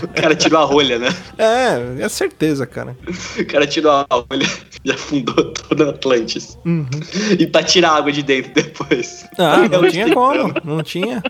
[0.03, 1.09] o cara tirou a rolha, né?
[1.37, 2.80] É, é certeza, cara.
[3.39, 4.47] O cara tirou a rolha
[4.83, 6.57] e afundou todo o Atlantis.
[6.65, 6.87] Uhum.
[7.39, 9.25] E pra tirar água de dentro depois.
[9.37, 10.53] Ah, não tinha como.
[10.63, 11.21] Não tinha.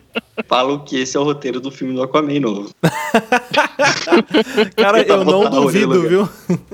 [0.48, 2.70] Falam que esse é o roteiro do filme do Aquaman novo.
[4.76, 6.30] Cara, eu não a duvido, viu?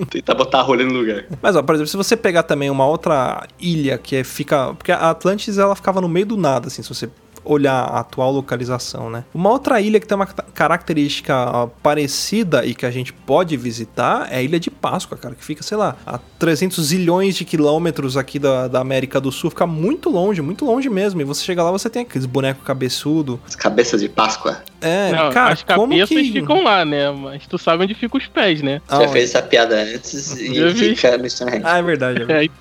[0.10, 1.26] Tentar botar a rolha no lugar.
[1.42, 4.74] Mas, ó, por exemplo, se você pegar também uma outra ilha que é- fica.
[4.74, 7.10] Porque a Atlantis ela ficava no meio do nada, assim, se você
[7.47, 9.23] olhar a atual localização, né?
[9.33, 14.27] Uma outra ilha que tem uma ca- característica parecida e que a gente pode visitar
[14.31, 18.17] é a Ilha de Páscoa, cara, que fica, sei lá, a 300 zilhões de quilômetros
[18.17, 21.21] aqui da, da América do Sul, fica muito longe, muito longe mesmo.
[21.21, 23.39] E você chega lá, você tem aqueles bonecos cabeçudo.
[23.47, 24.57] As cabeças de Páscoa.
[24.79, 26.31] É, Não, cara, as como cabeças que...
[26.33, 27.10] ficam lá, né?
[27.12, 28.79] Mas tu sabe onde ficam os pés, né?
[28.89, 29.12] Já Aonde?
[29.13, 30.95] fez essa piada antes e vi.
[30.95, 31.63] fica no Stonehenge.
[31.65, 32.25] Ah, é verdade.
[32.27, 32.47] É.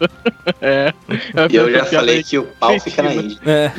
[0.60, 1.48] É, então, é.
[1.50, 3.36] E eu já falei que o pau fica na Índia.
[3.44, 3.72] É.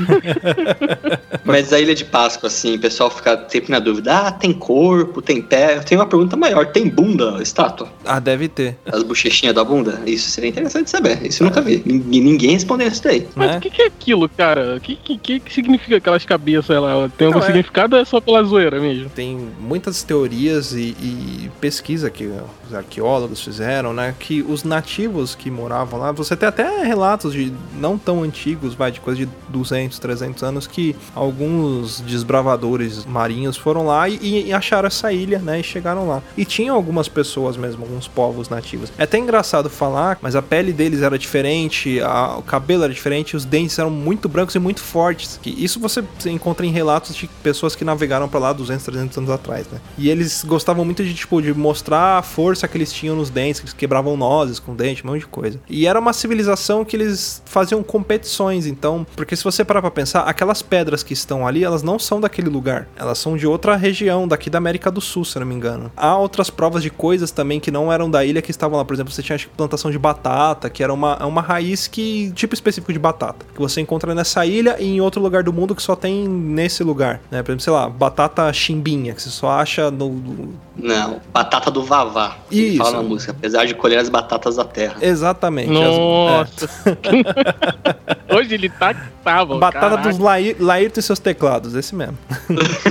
[1.43, 4.15] Mas a Ilha de Páscoa, assim, o pessoal fica sempre na dúvida.
[4.17, 5.77] Ah, tem corpo, tem pé.
[5.77, 6.67] Eu tenho uma pergunta maior.
[6.67, 7.89] Tem bunda, estátua?
[8.05, 8.77] Ah, deve ter.
[8.85, 10.01] As bochechinhas da bunda?
[10.05, 11.25] Isso seria interessante saber.
[11.25, 11.83] Isso eu nunca vi.
[11.85, 13.27] Ninguém, ninguém respondeu isso daí.
[13.35, 13.57] Mas né?
[13.57, 14.75] o que, que é aquilo, cara?
[14.77, 17.09] O que, que, que significa aquelas cabeças lá?
[17.17, 19.09] Tem algum Não, é- significado ou é só pela pela zoeira mesmo?
[19.09, 22.25] Tem muitas teorias e, e pesquisa que
[22.67, 24.13] os arqueólogos fizeram, né?
[24.19, 28.91] Que os nativos que moravam lá, você tem até relatos de não tão antigos, vai,
[28.91, 34.87] de coisa de 200, 300 anos, que alguns desbravadores marinhos foram lá e, e acharam
[34.87, 35.59] essa ilha, né?
[35.59, 36.21] E chegaram lá.
[36.37, 38.91] E tinham algumas pessoas mesmo, alguns povos nativos.
[38.97, 43.35] É até engraçado falar, mas a pele deles era diferente, a- o cabelo era diferente,
[43.35, 45.39] os dentes eram muito brancos e muito fortes.
[45.41, 49.29] Que isso você encontra em relatos de pessoas que navegaram pra lá 200, 300 anos
[49.29, 49.79] atrás, né?
[49.97, 53.59] E eles gostavam muito de, tipo, de mostrar a força que eles tinham nos dentes,
[53.59, 55.59] que eles quebravam nozes com dente, um monte de coisa.
[55.69, 60.21] E era uma civilização que eles faziam competições, então, porque se você parar pra pensar,
[60.21, 62.87] aquelas pedras que estão ali, elas não são daquele lugar.
[62.95, 65.91] Elas são de outra região, daqui da América do Sul, se eu não me engano.
[65.97, 68.85] Há outras provas de coisas também que não eram da ilha que estavam lá.
[68.85, 72.31] Por exemplo, você tinha acho plantação de batata, que era uma, é uma raiz que.
[72.35, 73.45] tipo específico de batata.
[73.53, 76.83] Que você encontra nessa ilha e em outro lugar do mundo que só tem nesse
[76.83, 77.19] lugar.
[77.31, 77.41] Né?
[77.43, 80.09] Por exemplo, sei lá, batata chimbinha, que você só acha no.
[80.09, 82.37] no- Não, batata do Vavá.
[82.51, 82.77] Isso.
[82.77, 84.95] Fala na música, apesar de colher as batatas da terra.
[85.01, 85.71] Exatamente.
[85.71, 85.97] as- é.
[85.97, 86.97] Nossa.
[88.35, 89.57] Hoje ele tá que tava.
[89.57, 90.09] Batata caraca.
[90.09, 92.17] dos Laí- Laírton e seus teclados, esse mesmo.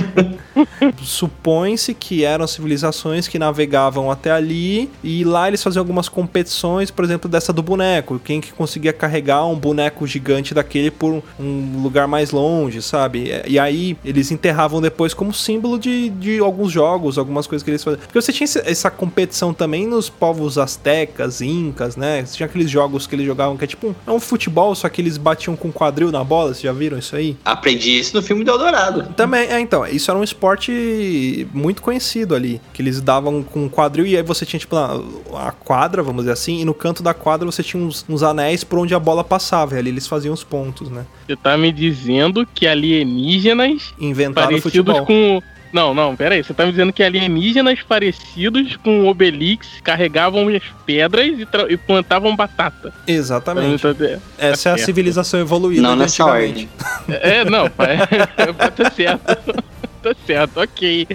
[1.01, 7.03] Supõe-se que eram civilizações que navegavam até ali e lá eles faziam algumas competições, por
[7.05, 8.19] exemplo, dessa do boneco.
[8.23, 13.31] Quem que conseguia carregar um boneco gigante daquele por um lugar mais longe, sabe?
[13.47, 17.83] E aí eles enterravam depois como símbolo de, de alguns jogos, algumas coisas que eles
[17.83, 18.01] faziam.
[18.01, 22.25] Porque você tinha essa competição também nos povos astecas, incas, né?
[22.25, 24.89] Você tinha aqueles jogos que eles jogavam que é tipo um, é um futebol, só
[24.89, 27.37] que eles batiam com quadril na bola, vocês já viram isso aí?
[27.57, 29.13] Aprendi isso no filme do Eldorado.
[29.15, 33.69] Também, é, então, isso era um esporte muito conhecido ali, que eles davam com um
[33.69, 35.01] quadril e aí você tinha, tipo, a,
[35.35, 38.63] a quadra, vamos dizer assim, e no canto da quadra você tinha uns, uns anéis
[38.63, 41.05] por onde a bola passava, e ali eles faziam os pontos, né?
[41.25, 45.05] Você tá me dizendo que alienígenas Inventaram o parecidos futebol.
[45.05, 45.41] com.
[45.71, 46.43] Não, não, pera aí.
[46.43, 51.77] Você tá me dizendo que alienígenas parecidos com o Obelix carregavam as pedras e, e
[51.77, 52.93] plantavam batata.
[53.05, 53.81] Exatamente.
[53.81, 53.89] Tá-
[54.37, 54.85] Essa é a certo.
[54.85, 55.81] civilização evoluída.
[55.81, 56.69] Não nessa antigamente.
[57.07, 57.19] ordem.
[57.21, 57.97] É, não, pai.
[58.75, 59.63] tá certo.
[59.99, 61.07] Tá certo, ok.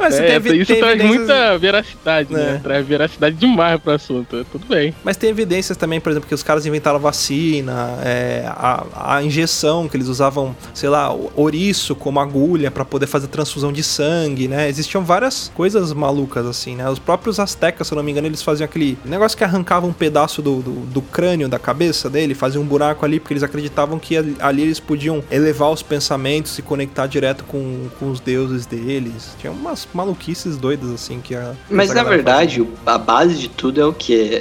[0.00, 2.36] Mas É, tem, evi- isso tem traz evidências- muita veracidade, É.
[2.36, 2.60] né?
[2.62, 4.44] Traz veracidade demais pro assunto.
[4.50, 4.94] Tudo bem.
[5.04, 9.86] Mas tem evidências também, por exemplo, que os caras inventaram vacina, é, a, a injeção,
[9.88, 14.48] que eles usavam, sei lá, o- ouriço como agulha pra poder fazer transfusão de sangue,
[14.48, 14.68] né?
[14.68, 16.88] Existiam várias coisas malucas assim, né?
[16.88, 19.92] Os próprios astecas, se eu não me engano, eles faziam aquele negócio que arrancava um
[19.92, 23.98] pedaço do, do, do crânio da cabeça dele, faziam um buraco ali, porque eles acreditavam
[23.98, 28.64] que ali- ali eles podiam elevar os pensamentos e conectar direto com, com os deuses
[28.66, 29.34] deles.
[29.38, 31.52] Tinha umas maluquices doidas assim que a.
[31.70, 34.40] Mas na verdade, o- a base de tudo é o que?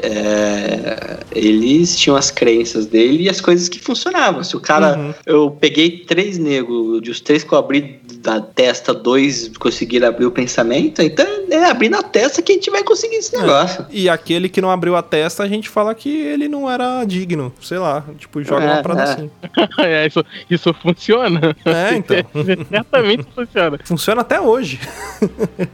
[1.32, 4.44] eles tinham as crenças dele e as coisas que funcionavam.
[4.44, 4.98] Se o cara.
[4.98, 5.14] Uhum.
[5.26, 10.26] Eu peguei três negros, de os três que eu abri da testa, dois conseguiram abrir
[10.26, 13.40] o pensamento, então é abrir na testa que a gente vai conseguir esse É.
[13.40, 13.86] negócio.
[13.90, 17.52] E aquele que não abriu a testa, a gente fala que ele não era digno.
[17.62, 19.04] Sei lá, tipo, joga uma É, parada é.
[19.14, 19.30] assim.
[19.80, 21.56] É, isso, isso funciona.
[21.66, 22.18] É, então.
[22.70, 23.80] Certamente funciona.
[23.86, 24.80] Funciona até hoje.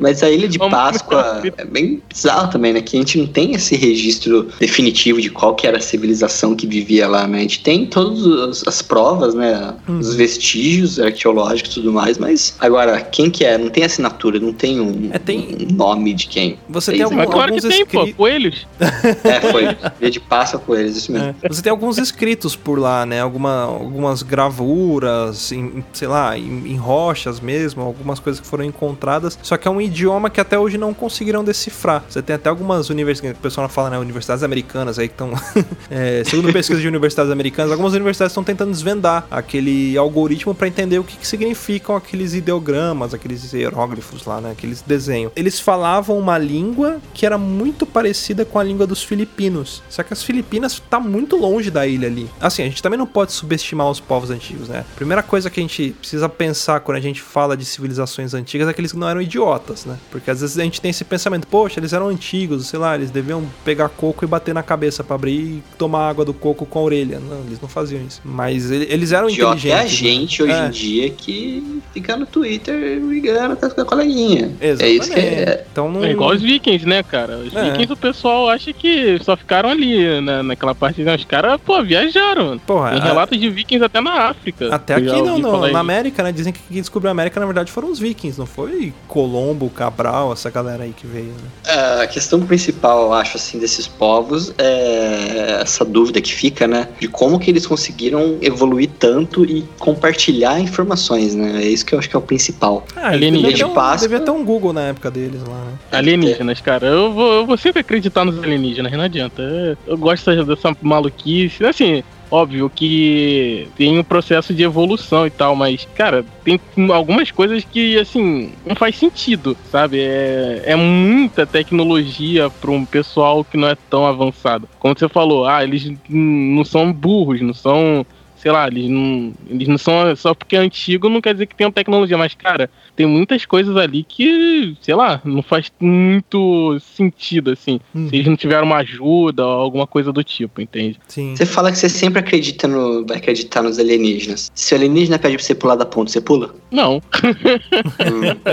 [0.00, 2.80] Mas a Ilha de Páscoa é bem bizarro também, né?
[2.80, 6.66] Que a gente não tem esse registro definitivo de qual que era a civilização que
[6.66, 7.38] vivia lá, né?
[7.38, 9.74] A gente tem todas as- as provas, né?
[9.88, 9.98] Hum.
[9.98, 10.61] Os vestígios
[10.98, 13.56] arqueológicos e tudo mais, mas agora, quem que é?
[13.58, 16.58] Não tem assinatura, não tem um, É, tem- um nome de quem.
[16.68, 17.98] Você É tem algum, Mas claro que alguns tem, pô.
[17.98, 18.16] escritos.
[18.16, 18.66] Coelhos.
[19.24, 19.64] É, foi.
[20.00, 21.34] Ilha de Páscoa com eles, isso mesmo.
[21.42, 21.48] É.
[21.48, 23.20] Você tem alguns escritos por lá, né?
[23.20, 29.38] Alguma, algumas gravuras, em, sei lá, em, em rochas mesmo, algumas coisas que foram encontradas.
[29.42, 32.04] Só que é um idioma que até hoje não conseguiram decifrar.
[32.08, 33.98] Você tem até algumas universidades, o pessoal fala, né?
[33.98, 35.32] Universidades americanas aí que estão.
[35.90, 40.98] é, segundo pesquisa de universidades americanas, algumas universidades estão tentando desvendar aquele algoritmo para entender
[40.98, 44.50] o que, que significam aqueles ideogramas, aqueles hieróglifos lá, né?
[44.52, 45.32] Aqueles desenhos.
[45.36, 49.82] Eles falavam uma língua que era muito parecida com a língua dos filipinos.
[49.88, 52.28] Só que as Filipinas tá muito longe da ilha ali.
[52.40, 54.84] Assim, a gente também não pode subestimar os povos antigos, né?
[54.96, 58.72] Primeira coisa que a gente precisa pensar quando a gente fala de civilizações antigas é
[58.72, 59.96] que eles não eram idiotas, né?
[60.10, 63.10] Porque às vezes a gente tem esse pensamento, poxa, eles eram antigos, sei lá, eles
[63.10, 66.78] deviam pegar coco e bater na cabeça pra abrir e tomar água do coco com
[66.78, 67.20] a orelha.
[67.20, 68.20] Não, eles não faziam isso.
[68.24, 69.82] Mas ele- eles eram Idiota é inteligentes.
[69.84, 70.66] a gente hoje É.
[70.66, 74.50] em dia que fica no Twitter brigando com a- com a coleguinha.
[74.60, 74.82] Exatamente.
[74.82, 75.64] É isso que é.
[75.72, 76.04] Então não...
[76.04, 77.38] É igual os vikings, né, cara?
[77.38, 77.64] Os É.
[77.64, 81.02] vikings, o pessoal acha que só ficaram ali na, naquela parte.
[81.02, 81.14] Né?
[81.14, 82.58] Os caras, pô, viajaram.
[82.58, 84.74] Porra, Tem a- relatos de vikings até na África.
[84.74, 85.82] Até aqui não, não, na.
[85.82, 86.30] América, né?
[86.32, 90.32] Dizem que quem descobriu a América, na verdade, foram os vikings, não foi Colombo, Cabral,
[90.32, 92.02] essa galera aí que veio, né?
[92.02, 96.88] A questão principal, eu acho, assim, desses povos é essa dúvida que fica, né?
[97.00, 101.62] De como que eles conseguiram evoluir tanto e compartilhar informações, né?
[101.62, 102.86] É isso que eu acho que é o principal.
[102.96, 103.48] Ah, Alienígena.
[103.48, 104.08] devia, ter um, Páscoa.
[104.08, 105.72] devia ter um Google na época deles lá, né?
[105.90, 106.86] Alienígenas, cara.
[106.86, 109.42] Eu vou, eu vou sempre acreditar nos alienígenas, não adianta.
[109.86, 111.64] Eu gosto dessa, dessa maluquice.
[111.64, 116.58] Assim, óbvio que tem um processo de evolução e tal, mas, cara, tem
[116.90, 120.00] algumas coisas que, assim, não faz sentido, sabe?
[120.00, 124.66] É, é muita tecnologia para um pessoal que não é tão avançado.
[124.78, 128.06] Como você falou, ah, eles não são burros, não são.
[128.42, 130.16] Sei lá, eles não, eles não são.
[130.16, 133.76] Só porque é antigo não quer dizer que tenham tecnologia, mas, cara, tem muitas coisas
[133.76, 137.80] ali que, sei lá, não faz muito sentido, assim.
[137.94, 138.08] Hum.
[138.08, 140.98] Se eles não tiveram uma ajuda ou alguma coisa do tipo, entende?
[141.08, 141.34] Sim.
[141.36, 143.04] Você fala que você sempre acredita no.
[143.06, 144.50] vai acreditar nos alienígenas.
[144.54, 146.54] Se o alienígena pede pra você pular da ponte, você pula?
[146.70, 146.96] Não.
[146.96, 147.02] Hum.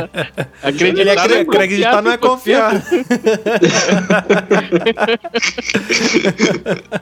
[0.63, 2.83] Acreditar, Ele acre- acreditar não é confiar.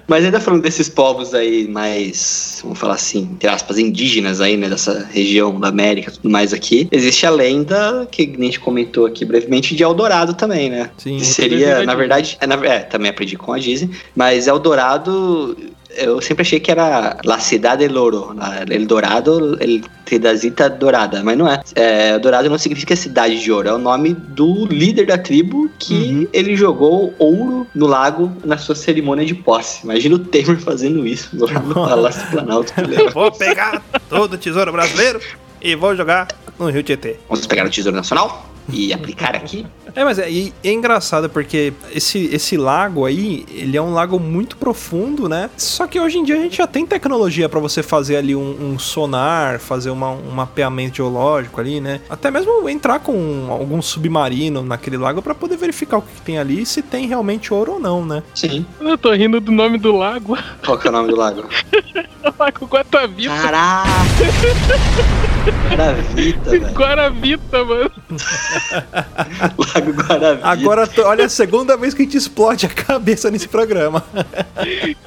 [0.08, 4.70] Mas ainda falando desses povos aí mais, vamos falar assim, entre aspas, indígenas aí, né,
[4.70, 9.06] dessa região da América e tudo mais aqui, existe a lenda, que a gente comentou
[9.06, 10.90] aqui brevemente, de Eldorado também, né?
[10.98, 11.18] Sim.
[11.18, 15.56] Que seria, na verdade, é, na- é, também aprendi com a Disney, mas Eldorado,
[15.96, 21.38] eu sempre achei que era La Cidade del Oro, la- Eldorado, El Tedazita Dourada, mas
[21.38, 21.62] não é.
[21.76, 22.10] é.
[22.12, 26.28] Eldorado não significa cidade de ouro, é o nome do líder da tribo que Uhum.
[26.32, 29.84] ele jogou ouro no lago na sua cerimônia de posse.
[29.84, 32.74] Imagina o Temer fazendo isso lá no Palácio Planalto.
[32.78, 33.10] lembra.
[33.12, 35.20] Vou pegar todo o tesouro brasileiro
[35.62, 36.28] e vou jogar
[36.60, 37.18] no Rio Tietê.
[37.30, 39.66] Vamos pegar o Tesouro Nacional e aplicar aqui.
[39.96, 44.58] É, mas é, é engraçado porque esse, esse lago aí, ele é um lago muito
[44.58, 45.50] profundo, né?
[45.56, 48.74] Só que hoje em dia a gente já tem tecnologia pra você fazer ali um,
[48.74, 52.02] um sonar, fazer uma- um mapeamento geológico ali, né?
[52.10, 56.38] Até mesmo entrar com algum submarino naquele lago pra poder verificar o que, que tem
[56.38, 58.22] ali e se tem realmente ouro ou não, né?
[58.36, 58.66] Sim.
[58.82, 60.38] Eu tô rindo do nome do lago.
[60.66, 61.46] Qual que é o nome do lago?
[62.38, 63.34] Lago Guatavita.
[63.34, 63.88] Caraca!
[65.52, 66.74] Guaravita, velho.
[66.74, 67.92] Guaravita, mano.
[69.76, 70.48] Lago Guaravita.
[70.48, 74.04] Agora, olha a segunda vez que a gente explode a cabeça nesse programa.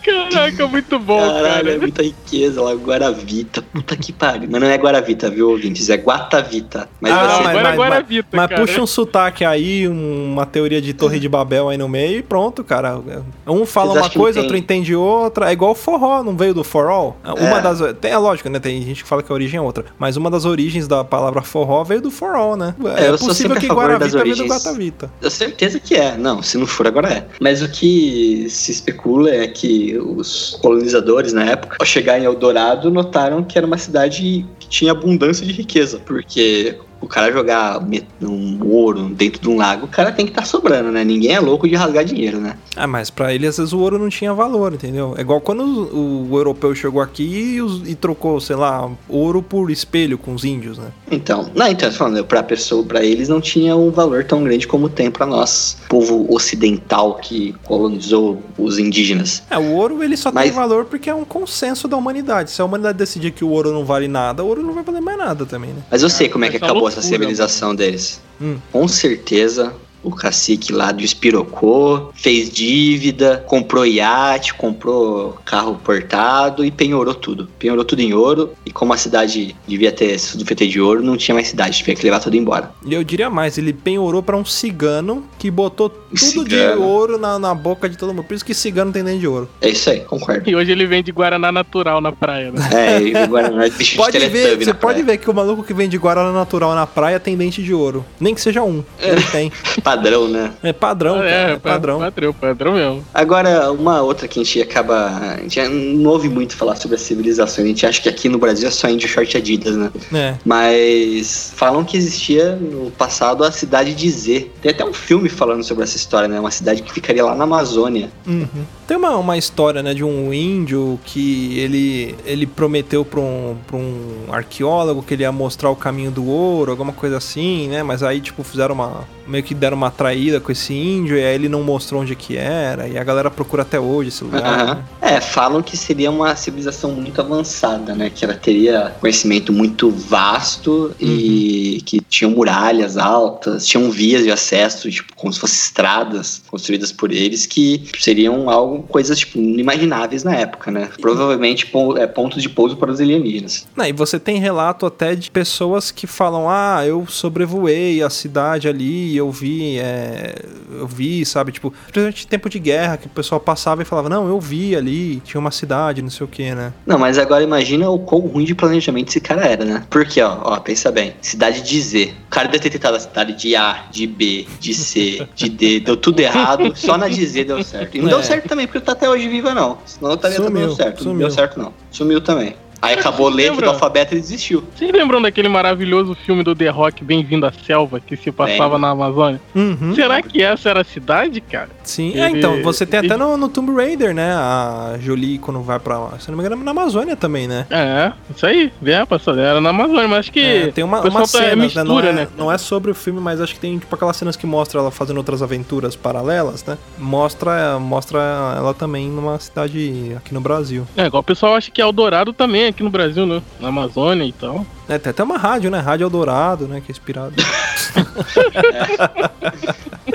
[0.05, 1.79] Caraca, muito bom, Caralho, é cara.
[1.79, 3.63] muita riqueza lá, Guaravita.
[3.63, 4.49] Puta que pariu.
[4.51, 5.89] Mas não é Guaravita, viu, ouvintes?
[5.91, 6.89] É Guatavita.
[7.01, 8.61] Mas Ah, ser- mas- Agora é mas- Guaravita, Mas cara.
[8.61, 12.23] puxa um sotaque aí, um- uma teoria de Torre de Babel aí no meio e
[12.23, 13.01] pronto, cara.
[13.47, 15.51] Um fala uma coisa, outro entende outra.
[15.51, 17.17] É igual o forró, não veio do for all?
[17.25, 17.63] Uma É.
[17.63, 17.81] das.
[18.01, 18.59] Tem, é lógico, né?
[18.59, 19.85] Tem gente que fala que a origem é outra.
[19.99, 22.75] Mas uma das origens da palavra forró veio do for all, né?
[22.97, 24.45] É, É, eu sou possível sempre a que favor das Guaravita veio do.
[24.47, 25.11] Guatavita.
[25.21, 26.17] Eu certeza que é.
[26.17, 27.27] Não, se não for, agora é.
[27.41, 32.91] Mas o que se especula é que os colonizadores na época, ao chegar em Eldorado,
[32.91, 36.01] notaram que era uma cidade que tinha abundância de riqueza.
[36.05, 37.81] Porque o cara jogar
[38.23, 41.03] um ouro dentro de um lago, o cara tem que estar sobrando, né?
[41.05, 42.57] Ninguém é louco de rasgar dinheiro, né?
[42.77, 45.15] Ah, mas pra ele às vezes o ouro não tinha valor, entendeu?
[45.17, 49.43] É igual quando o, o europeu chegou aqui e, os- e trocou, sei lá, ouro
[49.43, 50.89] por espelho com os índios, né?
[51.11, 54.43] Então, não, então, eu tô falando, pra pessoa, para eles não tinha um valor tão
[54.45, 59.43] grande como tem pra nós, povo ocidental que colonizou os indígenas.
[59.51, 62.51] É, o ouro ele só tem Mas- valor porque é um consenso da humanidade.
[62.51, 65.01] Se a humanidade decidir que o ouro não vale nada, o ouro não vai valer
[65.01, 65.83] mais nada também, né?
[65.91, 68.21] Mas eu sei como é que essa acabou loucura, essa civilização deles.
[68.41, 68.59] Hum.
[68.73, 77.15] Com certeza, o cacique lá despirocou, fez dívida, comprou iate, comprou carro portado e penhorou
[77.15, 77.49] tudo.
[77.59, 78.51] Penhorou tudo em ouro.
[78.65, 81.95] E como a cidade devia ter sido feita de ouro, não tinha mais cidade, tinha
[81.95, 82.71] que levar tudo embora.
[82.85, 86.83] E eu diria mais, ele penhorou pra um cigano que botou tudo de Cigano.
[86.83, 88.25] ouro na, na boca de todo mundo.
[88.25, 89.49] Por isso que cigano tem dente de ouro.
[89.61, 90.49] É isso aí, concordo.
[90.49, 92.69] E hoje ele vende Guaraná natural na praia, né?
[92.73, 95.05] É, e agora nós bicho Pode de ver, você na pode praia.
[95.05, 98.05] ver que o maluco que vende Guaraná natural na praia tem dente de ouro.
[98.19, 98.83] Nem que seja um.
[98.99, 99.53] Ele tem.
[99.91, 100.53] Padrão, né?
[100.63, 101.31] É padrão, cara.
[101.31, 101.99] É, padrão.
[101.99, 103.05] Padrão, padrão mesmo.
[103.13, 105.09] Agora, uma outra que a gente acaba.
[105.35, 107.65] A gente não ouve muito falar sobre as civilizações.
[107.65, 109.91] A gente acha que aqui no Brasil é só índio short Adidas, né?
[110.15, 110.35] É.
[110.45, 114.51] Mas falam que existia no passado a cidade de Z.
[114.63, 116.39] Tem até um filme falando sobre essa história, né?
[116.39, 118.11] Uma cidade que ficaria lá na Amazônia.
[118.27, 118.65] Uhum.
[118.91, 123.77] Tem uma, uma história, né, de um índio que ele, ele prometeu pra um, pra
[123.77, 127.85] um arqueólogo que ele ia mostrar o caminho do ouro, alguma coisa assim, né?
[127.85, 129.09] Mas aí, tipo, fizeram uma.
[129.31, 132.37] Meio que deram uma traída com esse índio e aí ele não mostrou onde que
[132.37, 132.89] era.
[132.89, 134.67] E a galera procura até hoje esse lugar.
[134.67, 134.85] Né?
[135.01, 138.11] É, falam que seria uma civilização muito avançada, né?
[138.11, 144.91] Que ela teria conhecimento muito vasto e que tinham muralhas altas, tinham vias de acesso,
[144.91, 150.35] tipo, como se fossem estradas construídas por eles, que seriam algo, coisas, tipo, inimagináveis na
[150.35, 150.91] época, né?
[151.01, 153.67] Provavelmente pon- é, pontos de pouso para os alienígenas.
[153.75, 158.69] Não, e você tem relato até de pessoas que falam: Ah, eu sobrevoei a cidade
[158.69, 160.35] ali, eu vi, é,
[160.79, 161.53] eu vi, sabe?
[161.53, 164.77] Tipo, principalmente em tempo de guerra, que o pessoal passava e falava: Não, eu vi
[164.77, 166.73] ali ali, tinha uma cidade, não sei o que, né?
[166.85, 169.85] Não, mas agora imagina o quão ruim de planejamento esse cara era, né?
[169.89, 171.15] Porque, ó, ó, pensa bem.
[171.23, 172.00] Cidade de Z.
[172.07, 175.81] O cara deve ter tentado a cidade de A, de B, de C, de D.
[175.81, 176.73] Deu tudo errado.
[176.77, 177.97] Só na de Z deu certo.
[177.97, 178.11] E não É.
[178.11, 179.79] deu certo também, porque não tá até hoje viva, não.
[179.85, 180.97] Senão não estaria Sumiu, dando certo.
[180.99, 181.19] Não sumiu.
[181.27, 181.75] deu certo, não.
[181.91, 182.55] Sumiu também.
[182.83, 184.65] Aí acabou a letra do alfabeto e desistiu.
[184.75, 188.89] Vocês lembram daquele maravilhoso filme do The Rock, Bem-vindo à Selva, que se passava na
[188.91, 189.41] Amazônia?
[189.55, 189.95] Uhum.
[189.95, 191.69] Será que essa era a cidade, cara?
[191.85, 194.33] Sim, Ele- é, então, você tem até no, no Tomb Raider, né?
[194.33, 196.19] A Jolie, quando vai pra.
[196.19, 197.67] Se não me engano, é na Amazônia também, né?
[197.71, 198.73] É, isso aí.
[198.85, 200.41] É, passou, era na Amazônia, mas acho que.
[200.41, 201.63] É, tem uma, o uma tá- é cena, né?
[201.65, 202.29] mistura, Não, é, né?
[202.39, 204.91] não é sobre o filme, mas acho que tem tipo aquelas cenas que mostra ela
[204.91, 206.79] fazendo outras aventuras paralelas, né?
[206.99, 208.21] Mostra, mostra
[208.57, 210.87] ela também numa cidade aqui no Brasil.
[210.97, 213.43] É, igual o pessoal acha que é Eldorado também aqui no Brasil, né?
[213.61, 214.67] Na Amazônia e tal.
[214.89, 215.79] É, tem até uma rádio, né?
[215.79, 216.81] Rádio Eldorado, né?
[216.81, 217.35] Que é inspirado.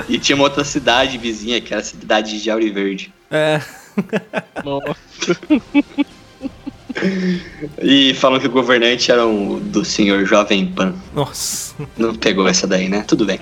[0.08, 3.12] E tinha uma outra cidade vizinha, que era a cidade de Auri Verde.
[3.30, 3.60] é.
[4.64, 4.96] Nossa.
[7.82, 10.94] E falam que o governante era um do senhor Jovem Pan.
[11.14, 11.65] Nossa.
[11.96, 13.04] Não pegou essa daí, né?
[13.06, 13.40] Tudo bem.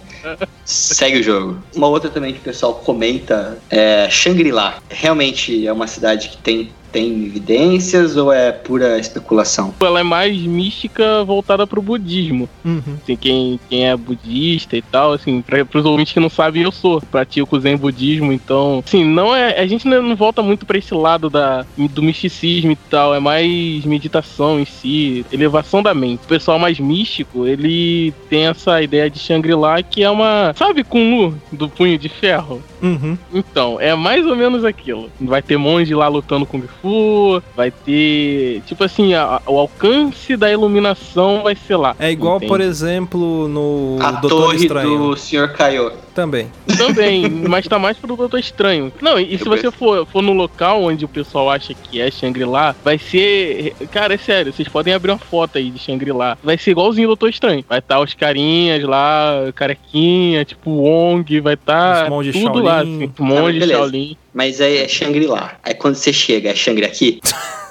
[0.65, 1.59] Segue o jogo.
[1.75, 4.79] Uma outra também que o pessoal comenta é Shangri-La.
[4.89, 9.75] Realmente é uma cidade que tem, tem evidências ou é pura especulação?
[9.81, 12.49] Ela é mais mística voltada pro budismo.
[12.65, 12.97] Uhum.
[13.03, 16.73] Assim, quem, quem é budista e tal, assim, pra, pros ouvintes que não sabem, eu
[16.73, 17.01] sou.
[17.01, 19.61] Pratico zen budismo, então, assim, não é.
[19.61, 23.85] A gente não volta muito pra esse lado da, do misticismo e tal, é mais
[23.85, 26.25] meditação em si, elevação da mente.
[26.25, 30.53] O pessoal mais místico, ele tem essa ideia de Shangri-La que é uma.
[30.57, 32.63] Sabe Kunlu do punho de ferro?
[32.83, 33.17] Uhum.
[33.33, 35.09] Então, é mais ou menos aquilo.
[35.21, 38.63] Vai ter monge lá lutando com Fu, vai ter.
[38.67, 41.95] Tipo assim, a- o alcance da iluminação vai ser lá.
[41.99, 42.49] É igual, entende?
[42.51, 44.99] por exemplo, no a Doutor torre Estranho.
[44.99, 45.93] do senhor Caio.
[46.15, 46.49] Também.
[46.79, 48.93] Também, mas tá mais pro Doutor Estranho.
[49.01, 52.11] Não, e se Eu você for, for no local onde o pessoal acha que é
[52.11, 53.75] Shangri-La, vai ser.
[53.91, 56.39] Cara, é sério, vocês podem abrir uma foto aí de Shangri-La.
[56.43, 57.65] Vai ser igualzinho o Doutor Estranho.
[57.69, 63.05] Vai estar os carinhas lá, carequinha, tipo Wong, vai estar Os monges tudo lá, Shaolin.
[63.05, 63.13] assim.
[63.19, 63.67] Monge.
[63.67, 64.17] Shaolin.
[64.33, 65.57] Mas aí é Shangri-La.
[65.63, 67.21] Aí quando você chega, é Shangri aqui?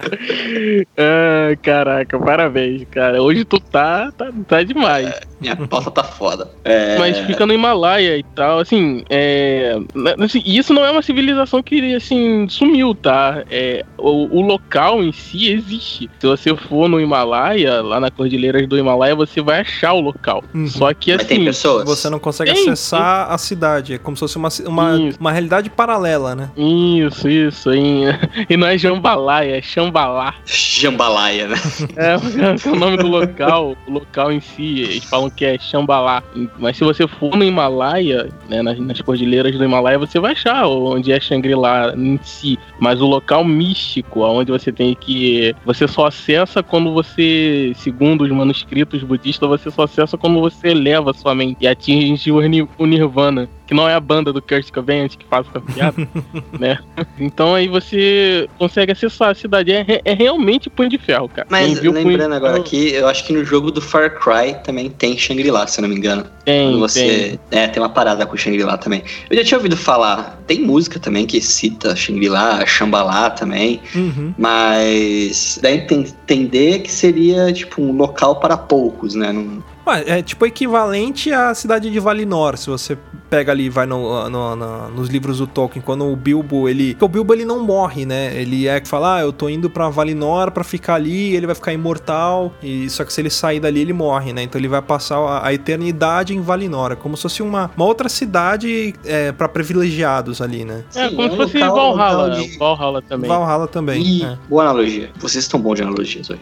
[0.96, 3.22] Ah, caraca, parabéns, cara.
[3.22, 5.12] Hoje tu tá, tá, tá demais.
[5.40, 6.50] Minha pauta tá foda.
[6.64, 9.76] É, Mas fica no Himalaia e tal, assim, é.
[9.94, 13.44] né, assim, e isso não é uma civilização que, assim, sumiu, tá?
[13.50, 16.08] É, o, o local em si existe.
[16.18, 20.42] Se você for no Himalaia, lá na Cordilheiras do Himalaia, você vai achar o local.
[20.54, 20.66] Uhum.
[20.66, 21.44] Só que, Mas tem assim.
[21.44, 21.84] pessoas?
[21.84, 23.94] Você não consegue Tem, acessar a cidade.
[23.94, 25.18] É como se fosse uma, uma, Isso.
[25.20, 26.50] uma realidade paralela, né?
[26.56, 27.74] Isso, isso.
[27.74, 28.04] E,
[28.48, 29.62] e não é Jambalaya, é
[30.04, 30.34] Xambalá.
[30.44, 31.56] Jambalaya, né?
[31.96, 36.22] É, é o nome do local, o local em si, eles falam que é Xambalá.
[36.58, 40.66] Mas se você for no Himalaia, né, nas, nas cordilheiras do Himalaia, você vai achar
[40.66, 42.58] onde é Shangri-La em si.
[42.78, 45.54] Mas o local místico, onde você tem que.
[45.64, 51.12] Você só acessa quando você, segundo os manuscritos budistas, você só acessa quando você eleva
[51.12, 53.48] sua mente e atinge o Nirvana.
[53.66, 56.08] Que não é a banda do Kurt Cobain antes que faz essa piada,
[56.60, 56.78] né?
[57.18, 59.72] Então aí você consegue acessar a cidade.
[59.72, 61.46] É, re- é realmente punho de ferro, cara.
[61.50, 64.90] Mas viu punho- lembrando agora aqui, eu acho que no jogo do Far Cry também
[64.90, 66.26] tem Shangri-La, se eu não me engano.
[66.44, 67.38] Tem, Quando você.
[67.50, 69.02] É, tem uma parada com Shangri-La também.
[69.30, 74.34] Eu já tinha ouvido falar, tem música também que cita Shangri-La, Shambhala também, Uhum.
[74.38, 79.32] mas dá a entender que seria tipo um local para poucos, né?
[79.32, 79.62] Não-
[79.92, 82.96] é tipo equivalente à cidade de Valinor, se você
[83.30, 86.92] pega ali e vai no, no- no- nos livros do Tolkien, quando o Bilbo, ele...
[86.94, 88.32] Porque o Bilbo, ele não morre, né?
[88.36, 91.54] Ele é que fala, ah, eu tô indo pra Valinor pra ficar ali, ele vai
[91.54, 94.42] ficar imortal, e só que se ele sair dali, ele morre, né?
[94.44, 97.84] Então ele vai passar a, a eternidade em Valinor, é como se fosse uma, uma
[97.86, 100.84] outra cidade é, para privilegiados ali, né?
[100.94, 102.26] É, Sim, como é se um fosse local- Valhalla.
[102.28, 103.28] local de- Valhalla também.
[103.28, 104.38] Valhalla também, Ih, é.
[104.48, 105.10] boa analogia.
[105.18, 106.40] Vocês estão bons de analogias hoje.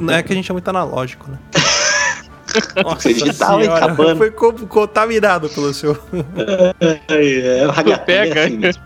[0.00, 1.38] Não é que a gente é muito analógico, né?
[2.84, 4.16] Você digital, cabana.
[4.16, 5.96] foi co- contaminado pelo seu...
[7.08, 7.96] É, Hagatã é
[8.26, 8.44] pega.
[8.46, 8.82] assim mesmo.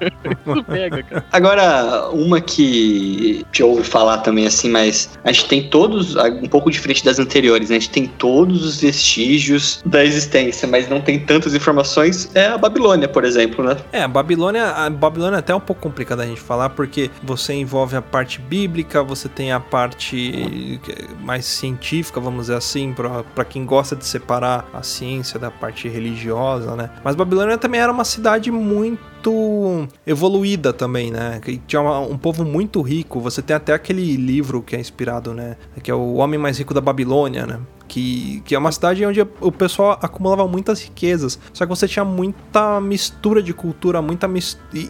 [0.46, 1.24] Isso pega, cara.
[1.32, 6.70] Agora, uma que te ouve falar também assim, mas a gente tem todos, um pouco
[6.70, 7.76] diferente das anteriores, né?
[7.76, 12.58] A gente tem todos os vestígios da existência, mas não tem tantas informações, é a
[12.58, 13.76] Babilônia, por exemplo, né?
[13.92, 17.52] É, a Babilônia, a Babilônia é até um pouco complicada a gente falar, porque você
[17.54, 20.80] envolve a parte bíblica, você tem a parte
[21.20, 25.86] mais científica, vamos dizer assim, pra pra quem gosta de separar a ciência da parte
[25.86, 26.88] religiosa, né?
[27.05, 31.38] Mas Babilônia também era uma cidade muito evoluída também, né?
[31.66, 33.20] Tinha um povo muito rico.
[33.20, 35.59] Você tem até aquele livro que é inspirado, né?
[35.82, 37.61] Que é o Homem Mais Rico da Babilônia, né?
[37.93, 41.38] Que, que é uma cidade onde o pessoal acumulava muitas riquezas.
[41.53, 44.26] Só que você tinha muita mistura de cultura, muita.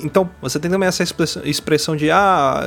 [0.05, 2.63] Então, você tem também essa expressão, expressão de ah,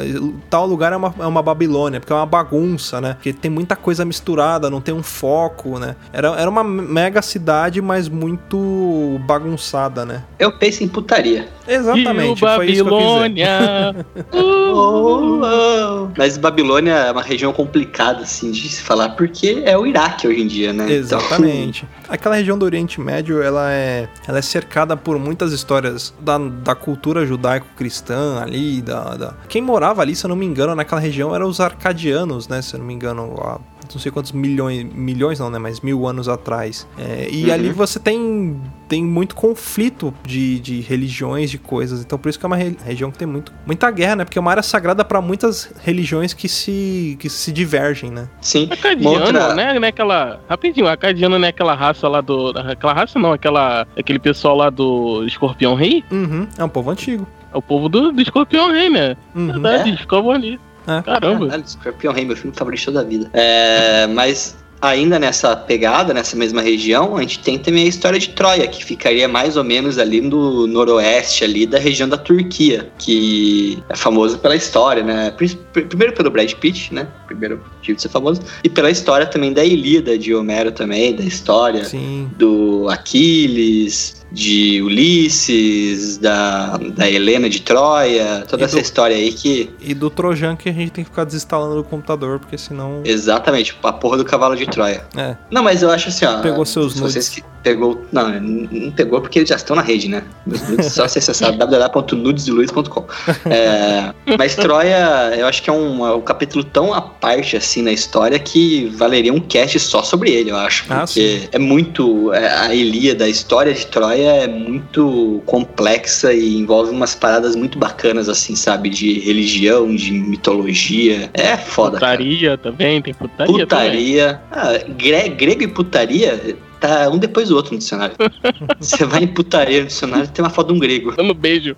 [0.50, 3.14] tal lugar é uma, é uma Babilônia, porque é uma bagunça, né?
[3.14, 5.96] Porque tem muita coisa misturada, não tem um foco, né?
[6.12, 10.26] Era, era uma mega cidade, mas muito bagunçada, né?
[10.38, 11.48] Eu penso em putaria.
[11.68, 13.20] Exatamente, Rio foi isso que eu quis dizer.
[13.30, 14.06] Babilônia.
[14.78, 16.08] Oh, oh.
[16.18, 20.42] Mas Babilônia é uma região complicada, assim, de se falar, porque é o Iraque hoje
[20.42, 20.84] em dia, né?
[20.84, 21.88] Então, Exatamente.
[22.10, 26.76] Aquela região do Oriente Médio, ela é, ela é cercada por muitas histórias da, da
[26.76, 29.34] cultura judaico-cristã ali, da, da...
[29.48, 32.62] Quem morava ali, se eu não me engano, naquela região eram os arcadianos, né?
[32.62, 33.60] Se eu não me engano, há
[33.94, 35.60] não sei quantos milhões, milhões não, né?
[35.60, 36.88] Mas mil anos atrás.
[36.98, 37.54] É, e Uhum.
[37.54, 42.02] ali você tem, tem muito conflito de, de religiões, de coisas.
[42.02, 44.26] Então por isso que é uma re- região que tem muito, muita guerra, né?
[44.26, 48.28] Porque é uma área sagrada para muitas religiões que se, que se divergem, né?
[48.42, 48.68] Sim.
[48.72, 49.74] Acadiano, outra- né?
[49.74, 50.40] Não é aquela.
[50.50, 52.50] Rapidinho, Acadiano não é aquela raça lá do.
[52.58, 53.88] Aquela raça não, aquela.
[53.98, 56.04] Aquele pessoal lá do Escorpião Rei.
[56.12, 57.28] Uhum, é um povo antigo.
[57.54, 59.16] É o povo do, do Escorpião Rei, né?
[59.34, 59.48] Uhum.
[59.62, 60.60] Verdade, ficam ali.
[60.88, 61.02] É.
[61.02, 61.48] Caramba.
[61.48, 63.30] Caralho, Scorpion Rei, meu filme favorito da vida.
[63.34, 64.56] É, mas
[64.88, 68.84] ainda nessa pegada, nessa mesma região, a gente tem também a história de Troia, que
[68.84, 74.38] ficaria mais ou menos ali no noroeste ali da região da Turquia, que é famoso
[74.40, 75.32] pela história, né?
[75.32, 77.08] Pri- pri- Primeiro pelo Brad Pitt, né?
[77.28, 78.42] Primeiro motivo de ser famoso.
[78.64, 82.30] E pela história também da Ilíada de Homero também, da história Sim.
[82.38, 89.32] do Aquiles, de Ulisses, da, da Helena de Troia, toda E essa do- história aí
[89.32, 93.02] que E do Trojan que a gente tem que ficar desinstalando do computador, porque senão.
[93.06, 95.04] Exatamente, a porra do cavalo de Troia.
[95.16, 95.36] É.
[95.52, 96.42] Não, mas eu acho assim, ó.
[96.42, 97.14] Pegou seus se nudes.
[97.14, 98.04] vocês que pegou.
[98.12, 100.24] Não, não pegou porque eles já estão na rede, né?
[100.46, 103.06] Meus nudes, só você acessar www.nudesdeluiz.com.
[103.50, 107.82] É, mas Troia, eu acho que é um, é um capítulo tão à parte assim
[107.82, 110.86] na história que valeria um cast só sobre ele, eu acho.
[110.90, 112.34] Ah, Porque é muito.
[112.34, 117.78] é, a Ilíada, a história de Troia é muito complexa e envolve umas paradas muito
[117.78, 118.90] bacanas, assim, sabe?
[118.90, 121.30] De religião, de mitologia.
[121.34, 122.18] É foda, cara.
[122.18, 123.90] Putaria também, tem putaria, também.
[123.92, 124.42] Putaria.
[124.52, 128.16] Ah, gre- grego e putaria tá um depois do outro no dicionário.
[128.80, 131.14] Você vai em putaria no dicionário tem uma foto de um grego.
[131.16, 131.76] Dando beijo.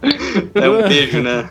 [0.56, 1.50] É um beijo, né?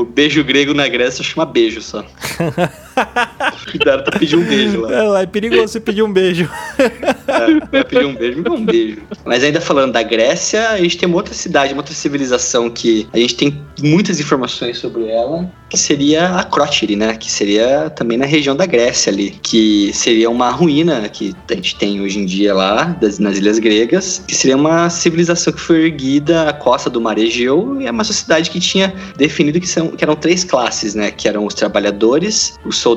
[0.00, 2.04] O beijo grego na Grécia chama beijo só.
[3.70, 4.92] Cuidado pra pedir um beijo lá.
[4.92, 6.48] É, lá é perigoso você pedir um beijo.
[6.78, 9.02] É, vai pedir um beijo, me dá um beijo.
[9.24, 13.08] Mas ainda falando da Grécia, a gente tem uma outra cidade, uma outra civilização que
[13.12, 17.16] a gente tem muitas informações sobre ela, que seria a Acrótire, né?
[17.16, 21.76] Que seria também na região da Grécia ali, que seria uma ruína que a gente
[21.76, 25.84] tem hoje em dia lá, das, nas ilhas gregas, que seria uma civilização que foi
[25.84, 29.88] erguida à costa do mar Egeu e é uma sociedade que tinha definido que, são,
[29.88, 31.10] que eram três classes, né?
[31.10, 32.89] Que eram os trabalhadores, os soldados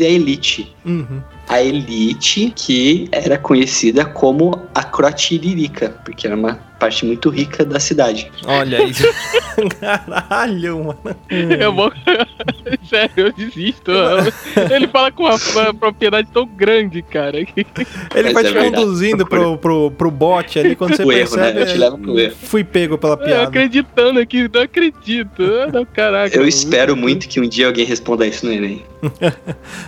[0.00, 1.20] e a elite Uhum.
[1.48, 7.80] A elite que era conhecida como a Crotiririca, porque era uma parte muito rica da
[7.80, 8.30] cidade.
[8.46, 9.02] Olha isso.
[9.80, 11.16] Caralho, mano.
[11.58, 11.90] Eu vou.
[12.88, 13.90] Sério, eu desisto.
[14.70, 17.38] Ele fala com uma, uma propriedade tão grande, cara.
[17.48, 17.66] Ele
[18.14, 18.74] Mas vai é te verdade.
[18.76, 21.54] conduzindo pro, pro, pro bot ali quando você O erro, percebe.
[21.58, 21.62] né?
[21.62, 22.34] Eu te levo pro erro.
[22.42, 23.42] Fui pego pela Eu piada.
[23.44, 25.42] acreditando aqui, não acredito.
[25.42, 26.36] Ah, Não, caraca.
[26.36, 28.84] Eu espero muito que um dia alguém responda isso no Enem.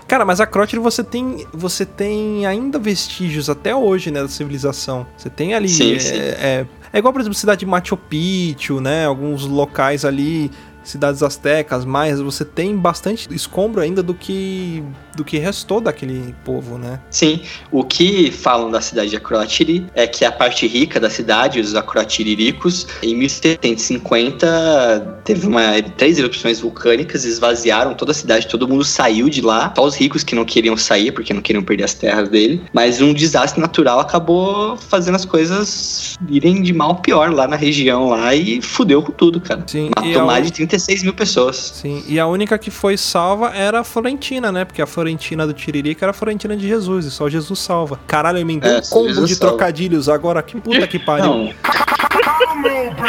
[0.06, 5.07] Cara, mas a Crotire você tem, você tem ainda vestígios até hoje, né, da civilização.
[5.16, 5.68] Você tem ali.
[5.68, 6.16] Sim, é, sim.
[6.16, 9.05] É, é igual, por exemplo, cidade de Machu Picchu, né?
[9.05, 10.51] Alguns locais ali,
[10.88, 14.82] cidades astecas, maias, você tem bastante escombro ainda do que
[15.14, 17.01] do que restou daquele povo, né?
[17.11, 17.42] Sim,
[17.72, 21.74] o que falam da cidade de Acrótiri é que a parte rica da cidade, os
[21.74, 25.60] acrotiriricos, em 1750 teve uma,
[25.96, 30.24] três erupções vulcânicas, esvaziaram toda a cidade, todo mundo saiu de lá, só os ricos
[30.24, 34.00] que não queriam sair, porque não queriam perder as terras dele, mas um desastre natural
[34.00, 39.02] acabou fazendo as coisas irem de mal a pior lá na região lá e fudeu
[39.02, 39.62] com tudo, cara.
[39.66, 41.56] Sim, Matou mais un- de 36 mil pessoas.
[41.82, 44.64] Sim, e a única que foi salva era a Florentina, né?
[44.64, 48.00] Porque a Florentina do Tiririca era a Florentina de Jesus, e só Jesus salva.
[48.06, 49.56] Caralho, eu emendei É, um só combo Jesus de salva.
[49.56, 51.26] trocadilhos agora, que puta que pariu.
[51.26, 51.52] Não.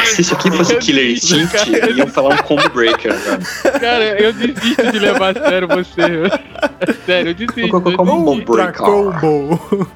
[0.04, 1.56] Se isso aqui fosse Killer Instinct,
[1.96, 3.78] iam falar um combo breaker agora.
[3.78, 6.00] Cara, eu desisto de levar a sério você.
[7.06, 7.60] Sério, eu desisto.
[7.60, 8.50] Eu desisto.
[8.50, 9.90] Ultra combo.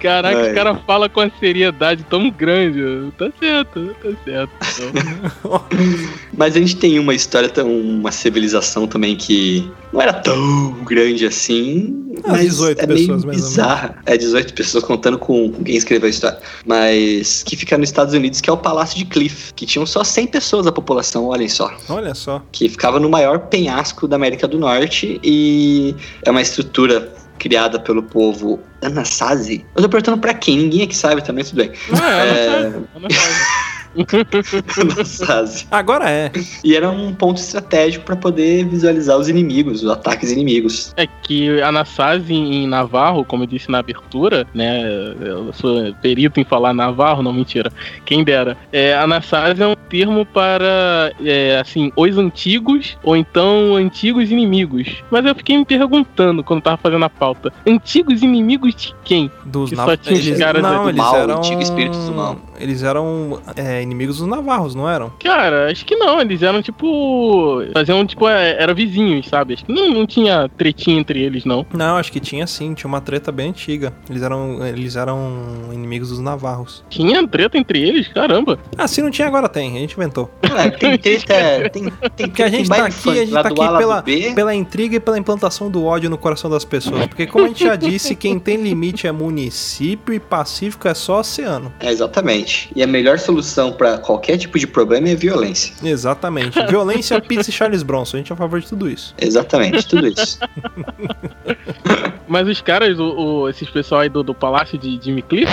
[0.00, 2.80] Caraca, o cara fala com uma seriedade tão grande.
[3.18, 4.52] Tá certo, tá certo.
[4.78, 5.64] Então,
[6.36, 11.26] Mas a gente tem uma história, tão, uma civilização também que não era tão grande
[11.26, 12.14] assim.
[12.24, 13.98] Ah, mas 18 é meio pessoas, mais ou bizarra.
[14.06, 16.38] É 18 pessoas contando com, com quem escreveu a história.
[16.64, 20.02] Mas que fica nos Estados Unidos, que é o Palácio de Cliff, que tinham só
[20.02, 21.72] 100 pessoas a população, olhem só.
[21.88, 22.42] Olha só.
[22.50, 25.94] Que ficava no maior penhasco da América do Norte e
[26.24, 29.66] é uma estrutura criada pelo povo Anasazi.
[29.74, 30.58] Eu tô perguntando pra quem?
[30.58, 31.72] Ninguém aqui sabe também, tudo bem.
[31.88, 32.66] Não, é, É.
[32.66, 33.70] é...
[34.80, 35.66] Anasazi.
[35.70, 36.30] Agora é.
[36.64, 40.92] E era um ponto estratégico pra poder visualizar os inimigos, os ataques inimigos.
[40.96, 44.82] É que Anasazi em Navarro, como eu disse na abertura, né?
[45.20, 47.72] Eu sou perito em falar Navarro, não mentira.
[48.04, 48.56] Quem dera.
[48.72, 55.02] É, Anasazi é um termo para, é, assim, os antigos ou então antigos inimigos.
[55.10, 59.30] Mas eu fiquei me perguntando quando tava fazendo a pauta: antigos inimigos de quem?
[59.44, 62.12] Dos Que só tinha os eles, caras não, do eles mal, eram antigo espírito do
[62.12, 62.36] mal.
[62.58, 65.12] Eles eram é, inimigos dos navarros, não eram?
[65.22, 66.20] Cara, acho que não.
[66.20, 67.62] Eles eram tipo.
[67.72, 68.28] Faziam tipo.
[68.28, 69.54] é, Era vizinhos, sabe?
[69.54, 71.66] Acho que não, não tinha tretinha entre eles, não.
[71.72, 73.92] Não, acho que tinha sim, tinha uma treta bem antiga.
[74.08, 76.84] Eles eram eles eram inimigos dos navarros.
[76.88, 78.08] Tinha treta entre eles?
[78.08, 78.58] Caramba.
[78.76, 80.30] Ah, se não tinha agora tem, a gente inventou.
[80.42, 83.78] É, tem treta, tem, tem, Porque a gente tá aqui, a gente tá aqui A,
[83.78, 87.06] pela, pela intriga e pela implantação do ódio no coração das pessoas.
[87.06, 91.20] Porque como a gente já disse, quem tem limite é município e pacífico é só
[91.20, 91.72] oceano.
[91.80, 92.70] É, exatamente.
[92.74, 95.74] E a melhor solução pra qualquer tipo de problema é violência.
[95.82, 96.58] Exatamente.
[96.68, 98.16] Violência, pizza e Charles Bronson.
[98.16, 99.14] A gente é a favor de tudo isso.
[99.18, 100.38] Exatamente, tudo isso.
[102.30, 103.04] Mas os caras, o,
[103.42, 105.50] o- esses pessoal aí do, do Palácio de Jimmy Cliff,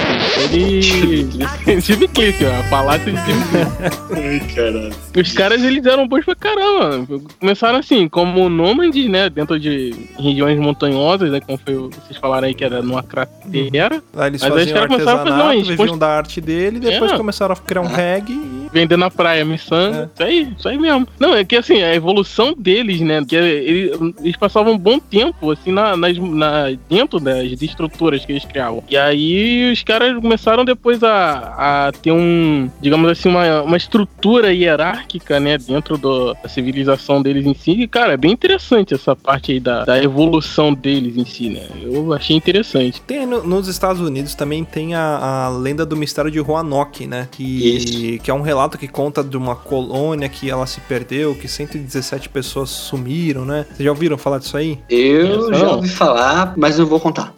[0.54, 0.86] eles.
[1.84, 2.70] Jimmy Cliff, ó.
[2.70, 4.14] Palácio de Jimmy Cliff.
[4.14, 4.94] Ai, caralho.
[5.16, 7.20] Os caras, eles eram bons pra caramba.
[7.40, 9.28] Começaram assim, como nômades, né?
[9.30, 11.40] Dentro de regiões montanhosas, né?
[11.42, 14.04] Como foi, o- vocês falaram aí que era numa cratera.
[14.16, 16.08] Aí eles Mas aí os faziam caras começaram a fazer artesanato, umas viviam post- da
[16.10, 17.18] arte dele, e depois É.
[17.18, 18.57] começaram a criar um reggae e...
[18.72, 20.10] Vender na praia, miçanga.
[20.20, 20.24] É.
[20.24, 21.08] Isso aí, isso aí mesmo.
[21.20, 23.24] Não, é que assim, a evolução deles, né?
[23.26, 28.32] Que eles, eles passavam um bom tempo, assim, na, nas, na, dentro das estruturas que
[28.32, 28.84] eles criavam.
[28.90, 34.54] E aí os caras começaram depois a, a ter um, digamos assim, uma, uma estrutura
[34.54, 35.58] hierárquica, né?
[35.58, 37.72] Dentro do, da civilização deles em si.
[37.72, 41.64] E, cara, é bem interessante essa parte aí da, da evolução deles em si, né?
[41.82, 43.02] Eu achei interessante.
[43.02, 47.28] Tem no- nos Estados Unidos também tem a, a lenda do mistério de Roanoke, né?
[47.32, 47.44] Que,
[47.78, 48.24] Isso.
[48.24, 52.30] que é um relato que conta de uma colônia que ela se perdeu, que 117
[52.30, 53.66] pessoas sumiram, né?
[53.70, 54.80] Vocês já ouviram falar disso aí?
[54.90, 55.60] Eu Não.
[55.60, 57.34] já ouvi falar, mas não vou contar.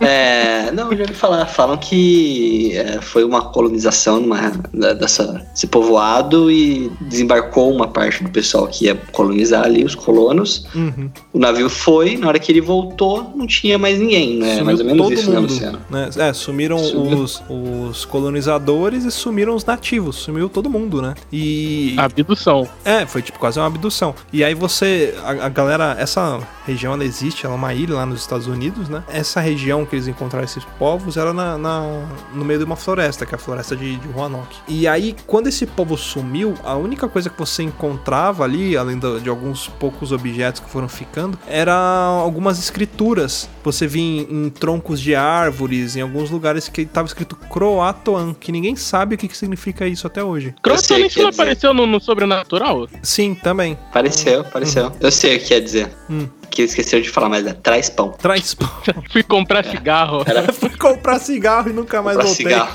[0.00, 1.46] É, não, eu já ouvi falar.
[1.46, 8.22] Falam que é, foi uma colonização numa, da- dessa, desse povoado e desembarcou uma parte
[8.24, 10.66] do pessoal que ia colonizar ali, os colonos.
[10.74, 11.10] Uhum.
[11.32, 14.50] O navio foi, na hora que ele voltou, não tinha mais ninguém, né?
[14.58, 15.78] Sumiu mais ou menos todo isso, né, mundo, Luciano?
[15.90, 16.10] né?
[16.16, 17.18] É, sumiram Sumiu.
[17.18, 21.14] os, os colonizadores e sumiram os nativos, sumiu todo mundo, né?
[21.32, 22.68] E Abdução.
[22.84, 24.14] É, foi tipo quase uma abdução.
[24.32, 28.06] E aí você, a, a galera, essa região ela existe, ela é uma ilha lá
[28.06, 28.55] nos Estados Unidos,
[28.88, 29.02] né?
[29.08, 33.24] Essa região que eles encontraram esses povos era na, na- no meio de uma floresta,
[33.26, 34.56] que é a floresta de, de Roanoke.
[34.68, 39.20] E aí, quando esse povo sumiu, a única coisa que você encontrava ali, além do-
[39.20, 43.48] de alguns poucos objetos que foram ficando, era algumas escrituras.
[43.64, 48.52] Você via em, em troncos de árvores, em alguns lugares que estava escrito Croatoan, que
[48.52, 50.54] ninguém sabe o que, que significa isso até hoje.
[50.62, 52.88] Croatoan que quer não apareceu no, no Sobrenatural?
[53.02, 53.76] Sim, também.
[53.92, 54.92] Pareceu, pareceu.
[55.00, 55.90] Eu sei o que quer dizer.
[56.08, 56.26] Hum.
[56.56, 58.12] Que eles esqueceram de falar, mas é traz pão.
[58.12, 58.66] Traz pão.
[59.12, 60.24] Fui comprar cigarro.
[60.26, 62.46] Era Fui comprar cigarro e nunca mais pra voltei.
[62.46, 62.72] cigarro.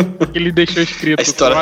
[0.36, 1.56] que ele deixou escrito A história-.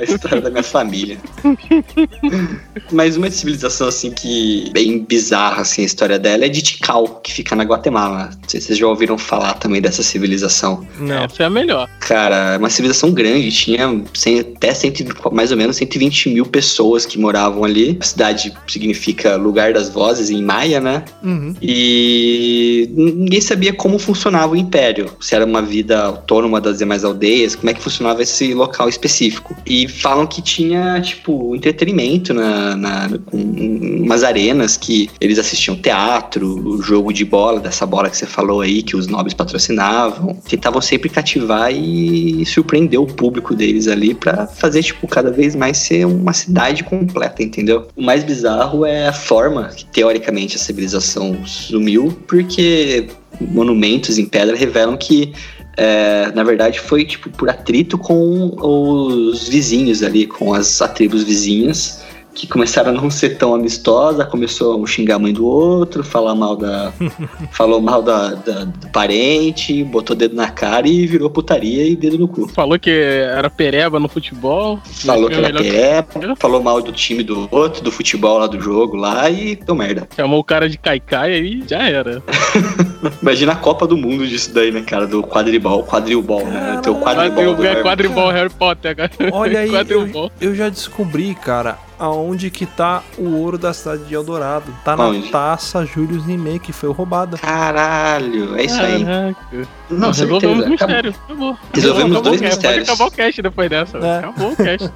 [0.00, 1.18] A história da minha família.
[2.90, 7.32] Mas uma civilização assim que bem bizarra assim a história dela é de Tikal, que
[7.32, 8.30] fica na Guatemala.
[8.42, 10.86] Não sei se vocês já ouviram falar também dessa civilização.
[10.98, 11.24] Não.
[11.24, 11.88] Essa é a melhor.
[12.00, 17.04] Cara, é uma civilização grande, tinha cem- até cento, mais ou menos 120 mil pessoas
[17.04, 17.98] que moravam ali.
[18.00, 21.04] A cidade significa lugar das vozes em maia, né?
[21.22, 21.54] Uhum.
[21.60, 25.10] E ninguém sabia como funcionava o império.
[25.20, 29.56] Se era uma vida autônoma das demais aldeias, como é que funcionava esse local específico.
[29.66, 37.12] E falam que tinha, tipo, entretenimento na, na, umas arenas que eles assistiam teatro, jogo
[37.12, 40.38] de bola, dessa bola que você falou aí, que os nobres patrocinavam.
[40.48, 45.78] Tentavam sempre cativar e surpreender o público deles ali pra fazer, tipo, cada vez mais
[45.78, 47.88] ser uma cidade completa, entendeu?
[47.96, 53.08] O mais bizarro é a forma que, teoricamente, a civilização sumiu, porque
[53.40, 55.32] monumentos em pedra revelam que
[55.76, 62.03] é, na verdade foi tipo por atrito com os vizinhos ali, com as tribos vizinhas,
[62.34, 66.02] que começaram a não ser tão amistosa, começou a um xingar a mãe do outro,
[66.02, 66.92] falar mal da.
[67.52, 72.18] falou mal da, da- do parente, botou dedo na cara e virou putaria e dedo
[72.18, 72.48] no cu.
[72.48, 74.80] Falou que era pereba no futebol.
[74.84, 78.96] Falou que era pereba, falou mal do time do outro, do futebol lá do jogo
[78.96, 80.08] lá e deu merda.
[80.16, 82.22] Chamou o cara de caicai aí já era.
[83.22, 85.06] Imagina a Copa do Mundo disso daí, né, cara?
[85.06, 86.80] Do quadribol, quadrilbol, né?
[86.82, 87.54] Teu quadribol.
[87.54, 89.10] do É quadribol Harry Potter, cara.
[89.32, 90.30] Olha aí, Quadribol.
[90.40, 94.74] eu, eu já descobri, cara, aonde que tá o ouro da cidade de Eldorado.
[94.84, 95.28] Tá na Onde?
[95.30, 97.36] taça Júlio Nimei, que foi roubada.
[97.38, 99.04] Caralho, é isso aí.
[99.04, 99.68] Caraca.
[99.90, 100.50] Não, resolvemos o certeza.
[100.54, 100.68] Acabou.
[100.70, 101.14] mistério.
[101.24, 101.58] Acabou.
[101.72, 102.56] Resolvemos Acabou dois o cast.
[102.56, 102.86] mistérios.
[102.88, 103.98] Pode acabar o cast depois dessa.
[103.98, 104.18] É.
[104.18, 104.90] Acabou o cast.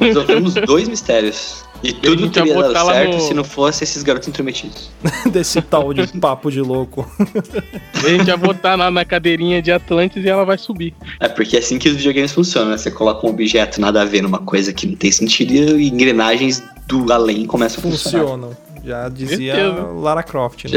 [0.00, 1.64] Resolvemos dois mistérios.
[1.82, 4.90] E tudo teria dado certo no- se não fosse esses garotos intrometidos.
[5.30, 7.08] Desse tal de papo de louco.
[7.94, 10.94] a gente botar na, na cadeirinha de Atlantis e ela vai subir.
[11.20, 12.78] É porque é assim que os videogames funcionam, né?
[12.78, 16.62] Você coloca um objeto nada a ver numa coisa que não tem sentido e engrenagens
[16.86, 18.24] do além começam a funcionar.
[18.24, 18.56] Funcionam.
[18.84, 19.54] Já dizia.
[19.94, 20.70] Lara Croft, né?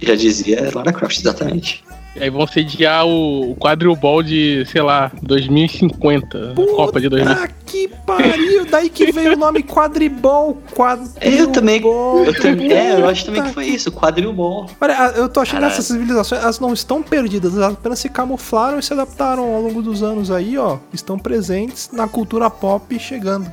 [0.00, 1.84] Já, já dizia Lara Croft, exatamente.
[2.16, 6.52] E aí vão sediar o, o quadribol de, sei lá, 2050.
[6.52, 7.46] a Copa de 2050.
[7.46, 8.64] Puta que pariu!
[8.64, 10.56] Daí que veio o nome quadribol.
[10.74, 11.20] Quadribol.
[11.20, 11.82] Eu também.
[11.84, 14.66] Eu também é, eu acho também que foi isso, quadrilbol.
[14.80, 18.78] Olha, eu tô achando que essas civilizações, elas não estão perdidas, elas apenas se camuflaram
[18.78, 20.78] e se adaptaram ao longo dos anos aí, ó.
[20.94, 23.52] Estão presentes na cultura pop chegando.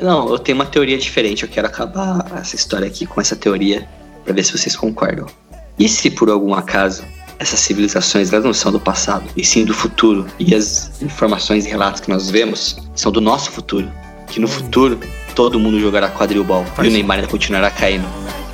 [0.00, 1.42] Não, eu tenho uma teoria diferente.
[1.42, 3.88] Eu quero acabar essa história aqui com essa teoria
[4.24, 5.26] pra ver se vocês concordam.
[5.76, 7.04] E se por algum acaso
[7.38, 11.68] essas civilizações elas não são do passado, e sim do futuro, e as informações e
[11.68, 13.90] relatos que nós vemos são do nosso futuro?
[14.28, 14.98] Que no futuro
[15.34, 18.06] todo mundo jogará quadrilbol e o Neymar ainda continuará caindo.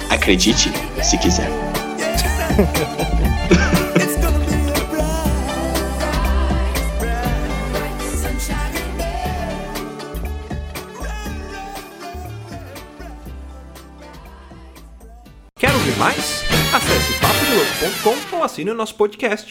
[0.09, 0.72] Acredite
[1.03, 1.51] se quiser.
[15.59, 16.39] Quer ouvir mais?
[17.51, 19.51] Papodelouco.com ou assine o nosso podcast.